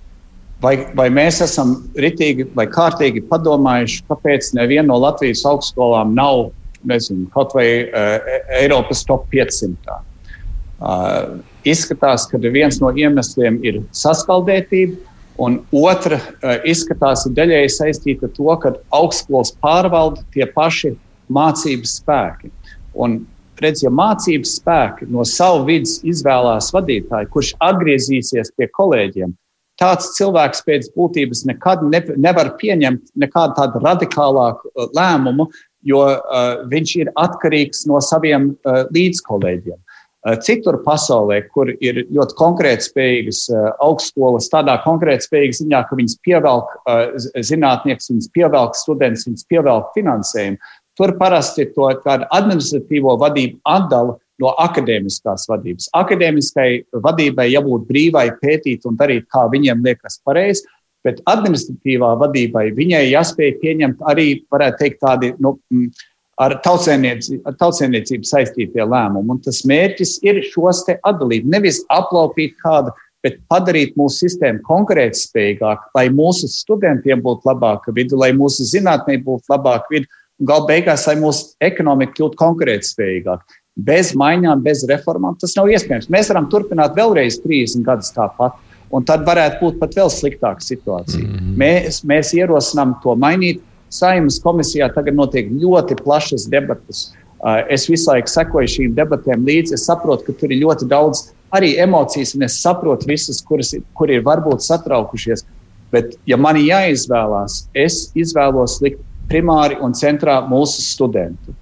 [0.62, 6.48] Vai, vai mēs esam ritīgi vai kārtīgi padomājuši, kāpēc neviena no Latvijas augstskolām nav
[6.86, 9.98] nezinu, kaut vai uh, Eiropas top 500?
[10.76, 11.36] Uh,
[11.68, 14.96] izskatās, ka viens no iemesliem ir saskaldētība,
[15.36, 20.94] Un otra uh, izskatās daļēji saistīta ar to, ka augstskolas pārvalda tie paši
[21.28, 22.48] mācības spēki.
[22.96, 23.18] Un,
[23.62, 29.34] redz, ja mācības spēki no savu vidus izvēlās vadītāju, kurš atgriezīsies pie kolēģiem,
[29.80, 35.48] tāds cilvēks pēc būtības nekad ne, nevar pieņemt nekādu tādu radikālāku uh, lēmumu,
[35.86, 39.80] jo uh, viņš ir atkarīgs no saviem uh, līdzkolēģiem.
[40.42, 43.44] citur pasaulē, kur ir ļoti konkurētspējīgas
[43.84, 46.72] augstskolas, tādā konkurētspējīgas ziņā, ka viņas pievelk
[47.46, 50.58] zinātnieks, viņas pievelk students, viņas pievelk finansējumu.
[50.96, 55.90] Tur parasti to tādu administratīvo vadību atdala no akadēmiskās vadības.
[55.96, 56.70] Akadēmiskai
[57.04, 60.64] vadībai jābūt brīvai pētīt un darīt, kā viņiem liekas pareizi,
[61.06, 65.54] bet administratīvā vadībai viņai jāspēj pieņemt arī, varētu teikt, tādi nu,
[66.42, 69.36] ar tautsēmniecību saistītie lēmumi.
[69.36, 72.92] Un tas mērķis ir šos te atdalīt, nevis aplaupīt kādu,
[73.24, 79.50] bet padarīt mūsu sistēmu konkurētspējīgāku, lai mūsu studentiem būtu labāka vide, lai mūsu zinātnē būtu
[79.50, 85.54] labāka vide, un gal beigās, lai mūsu ekonomika kļūtu konkurētspējīgāka bez maiņām, bez reformām tas
[85.56, 86.08] nav iespējams.
[86.12, 88.56] Mēs varam turpināt vēlreiz 30 gadus tāpat,
[88.94, 91.24] un tad varētu būt pat vēl sliktāka situācija.
[91.26, 91.56] Mm -hmm.
[91.60, 93.62] mēs, mēs ierosinām to mainīt.
[93.92, 97.12] Saimnes komisijā tagad notiek ļoti plašas debatas.
[97.70, 99.74] Es visu laiku sekoju šīm debatēm līdzi.
[99.74, 104.18] Es saprotu, ka tur ir ļoti daudz arī emocijas, un es saprotu visus, kuras, kuri
[104.18, 105.44] ir varbūt satraukušies.
[105.92, 109.00] Bet, ja man jāizvēlās, es izvēlos likt
[109.30, 111.54] primāri un centrā mūsu studentu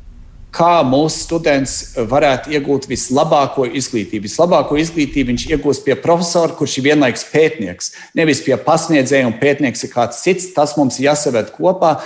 [0.55, 1.75] kā mūsu students
[2.11, 4.29] varētu iegūt vislabāko izglītību.
[4.29, 7.91] Vislabāko izglītību viņš iegūst pie profesora, kurš ir vienlaikus pētnieks.
[8.15, 10.53] Nevis pie pasniedzēja un pētnieks ir kāds cits.
[10.55, 11.97] Tas mums jāsaved kopā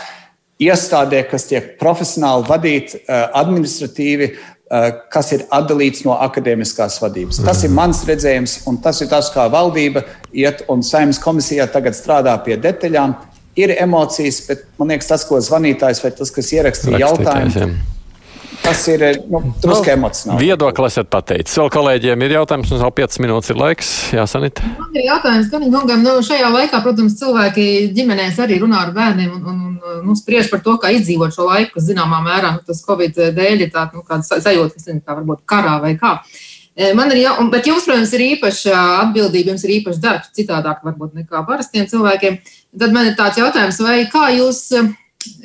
[0.62, 4.30] iestādē, kas tiek profesionāli vadīta, eh, administratīvi,
[4.70, 7.44] eh, kas ir atdalīts no akadēmiskās vadības.
[7.44, 11.92] Tas ir mans redzējums, un tas ir tas, kā valdība iet un saimnes komisijā tagad
[11.92, 13.16] strādā pie detaļām.
[13.58, 17.78] Ir emocijas, bet man liekas, tas, ko zvanītājs vai tas, kas ierakstīja jautājumu,
[18.62, 20.48] Tas ir nu, drusku nu, emocionāli.
[20.48, 21.54] Viedoklis esat pateicis.
[21.60, 23.92] Vēl kolēģiem ir jautājums, mums vēl 5 minūtes ir laiks.
[24.16, 24.66] Jā, Sanita.
[24.80, 29.30] Man ir jautājums, gan kungam, nu, šajā laikā, protams, cilvēki ģimenēs arī runā ar bērniem
[29.38, 32.64] un, un, un nu, spriež par to, kā izdzīvot šo laiku, kas zināmā mērā nu,
[32.66, 36.18] tas Covid dēļ ir tāda nu, sajūta, kas ir kā varbūt karā vai kā.
[36.18, 36.57] E,
[36.94, 41.16] man ir, jā, bet jums, protams, ir īpaša atbildība, jums ir īpašs darbs, citādāk varbūt
[41.18, 42.38] nekā parastiem cilvēkiem.
[42.78, 44.60] Tad man ir tāds jautājums, vai kā jūs,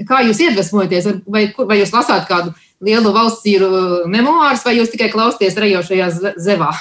[0.09, 2.53] kā jūs iedvesmojaties, vai, vai jūs lasāt kādu
[2.83, 3.71] lielu valsts īru
[4.11, 6.11] memoārus, vai jūs tikai klausāties rejošajā
[6.43, 6.73] zevā?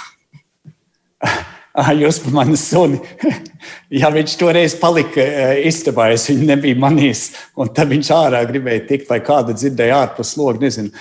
[2.02, 2.98] Jūs par mani suni.
[4.02, 5.24] ja viņš toreiz palika
[5.64, 7.22] istabā, es viņu nebiju manījis,
[7.56, 10.92] un tad viņš ārā gribēja tikt, vai kāda dzirdēja ārpus logs, nezinu.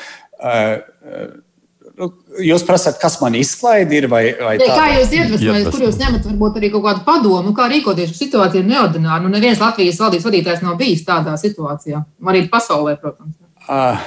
[2.41, 4.07] Jūs prasāt, kas man izklaide ir?
[4.09, 7.67] Vai, vai ja, kā jūs iedvesmojaties, kur jūs ņemat varbūt arī kaut kādu padomu, kā
[7.69, 8.09] rīkoties?
[8.09, 9.21] Šī situācija ir neordināra.
[9.21, 12.01] Nu, neviens Latvijas valdības vadītājs nav bijis tādā situācijā.
[12.31, 13.35] Arī pasaulē, protams.
[13.67, 13.99] Uh,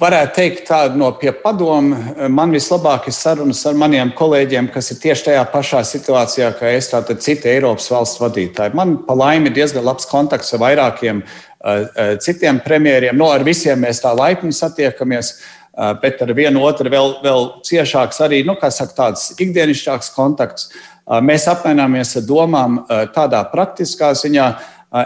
[0.00, 1.98] varētu teikt, tādu no pie padomu.
[2.32, 6.88] Man vislabāk ir sarunas ar maniem kolēģiem, kas ir tieši tajā pašā situācijā, kā es,
[6.94, 8.72] tātad citi Eiropas valsts vadītāji.
[8.78, 13.18] Man pa laimi ir diezgan labs kontakts ar vairākiem uh, citiem premjeriem.
[13.18, 15.34] No, nu, ar visiem mēs tā laipni satiekamies.
[15.34, 15.53] Uh,
[16.02, 20.68] bet ar vienu otru vēl, vēl ciešāks arī nu, saka, tāds ikdienišķāks kontakts.
[20.70, 24.48] Uh, mēs apmaināmies ar domām tādā praktiskā ziņā,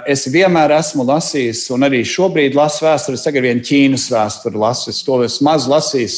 [0.04, 3.16] Es vienmēr esmu lasījis, un arī šobrīd lasu vēsturi.
[3.16, 4.90] Es tagad vienu Ķīnas vēsturi lasu.
[4.92, 6.16] Es to esmu maz lasījis.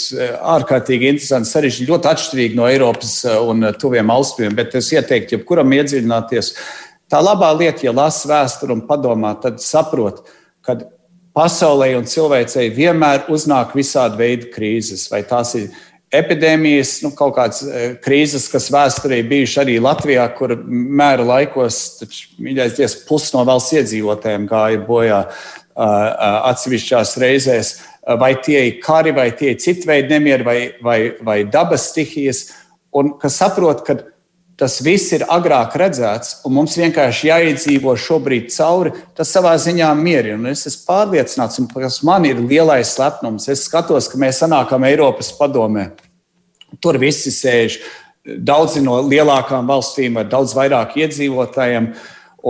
[0.57, 4.57] ārkārtīgi interesanti, sarežģīti, ļoti atšķirīgi no Eiropas un tuviem austrumiem.
[4.59, 6.51] Bet es ieteiktu, jebkuram iedziļināties.
[7.07, 10.24] Tā labā lieta, ja lasa vēsturi un padomā, tad saprot,
[10.66, 10.80] ka
[11.37, 15.07] pasaulē un cilvēcei vienmēr uznāk visādi veidi krīzes.
[15.12, 15.70] Vai tās ir
[16.14, 22.01] epidēmijas, nu, kaut kādas e, krīzes, kas vēsturē bijušas arī Latvijā, kur mēra laikos,
[22.43, 25.24] mīļais dievs, pusi no valsts iedzīvotājiem gāja bojā
[25.81, 27.74] atsevišķās reizēs.
[28.20, 32.49] Vai tie ir kari, vai tie ir citu veidu nemieri, vai, vai, vai dabas stihijas,
[32.97, 34.01] un kas saprot, ka
[34.61, 40.53] tas viss ir agrāk redzēts, un mums vienkārši jāiedzīvo šobrīd cauri, tas savā ziņā mierina.
[40.53, 43.49] Es esmu pārliecināts, un tas man ir lielais lepnums.
[43.49, 45.89] Es skatos, ka mēs sanākam Eiropas padomē.
[46.85, 47.81] Tur visi sēž,
[48.37, 51.93] daudzi no lielākām valstīm ar daudz vairāk iedzīvotājiem.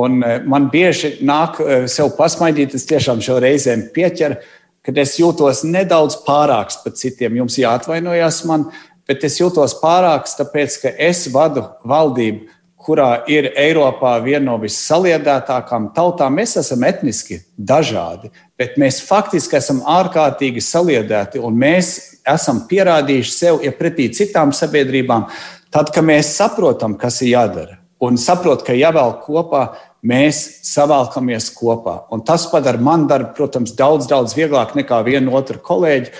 [0.00, 4.38] Un e, man bieži nāk e, sev pasmaidīt, es tiešām šo reizēm pieķeru,
[4.86, 7.38] kad es jūtos nedaudz pārāks par citiem.
[7.38, 8.70] Jums jāatvainojas man,
[9.10, 12.46] bet es jūtos pārāks, tāpēc ka es vadu valdību,
[12.80, 16.38] kurā ir Eiropā viena no vissaliedētākām tautām.
[16.38, 21.90] Mēs esam etniski dažādi, bet mēs faktiski esam ārkārtīgi saliedēti un mēs
[22.28, 25.26] esam pierādījuši sev, ja pretī citām sabiedrībām,
[25.74, 29.64] tad, kad mēs saprotam, kas ir jādara un saprotam, ka jāvēl kopā,
[30.00, 31.98] mēs savalkamies kopā.
[32.14, 36.14] Un tas padara man darbu, protams, daudz, daudz vieglāk nekā vienu otru kolēģi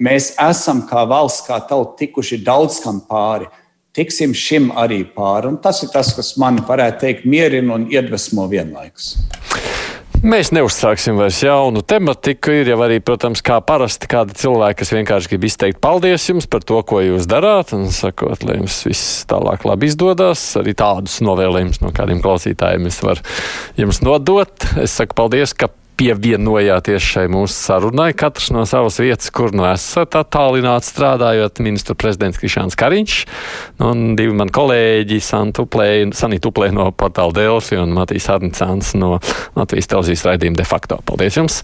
[0.00, 3.50] Mēs esam kā valsts, kā tauta, tikuši daudz kam pāri.
[3.92, 5.50] Tiksim šim arī pāri.
[5.50, 9.16] Un tas ir tas, kas man varētu teikt, mierina un iedvesmo vienlaikus.
[10.20, 12.52] Mēs neuzsāksim vairs jaunu tematiku.
[12.52, 16.64] Ir jau arī, protams, kā parasti kādi cilvēki, kas vienkārši grib izteikt paldies jums par
[16.64, 20.42] to, ko jūs darāt, un sakot, lai jums viss tālāk labi izdodas.
[20.60, 23.24] Arī tādus novēlējumus no kādiem klausītājiem es varu
[23.80, 24.68] jums nodot.
[24.80, 28.10] Es saku paldies, ka pievienojāties šai mūsu sarunai.
[28.16, 33.18] Katrs no savas vietas, kur nu esat attālināti strādājot, ministra prezidents Krišāns Kariņš
[33.84, 39.18] un divi mani kolēģi Sanita Uplē no portāla Delfi un Matīs Arnicāns no
[39.58, 41.02] Latvijas televīzijas raidījuma de facto.
[41.04, 41.60] Paldies jums!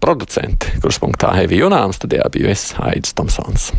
[0.00, 3.70] Producenti, kurš punktā Hevi Junāms, studijā biju es, Aidis Tomsons.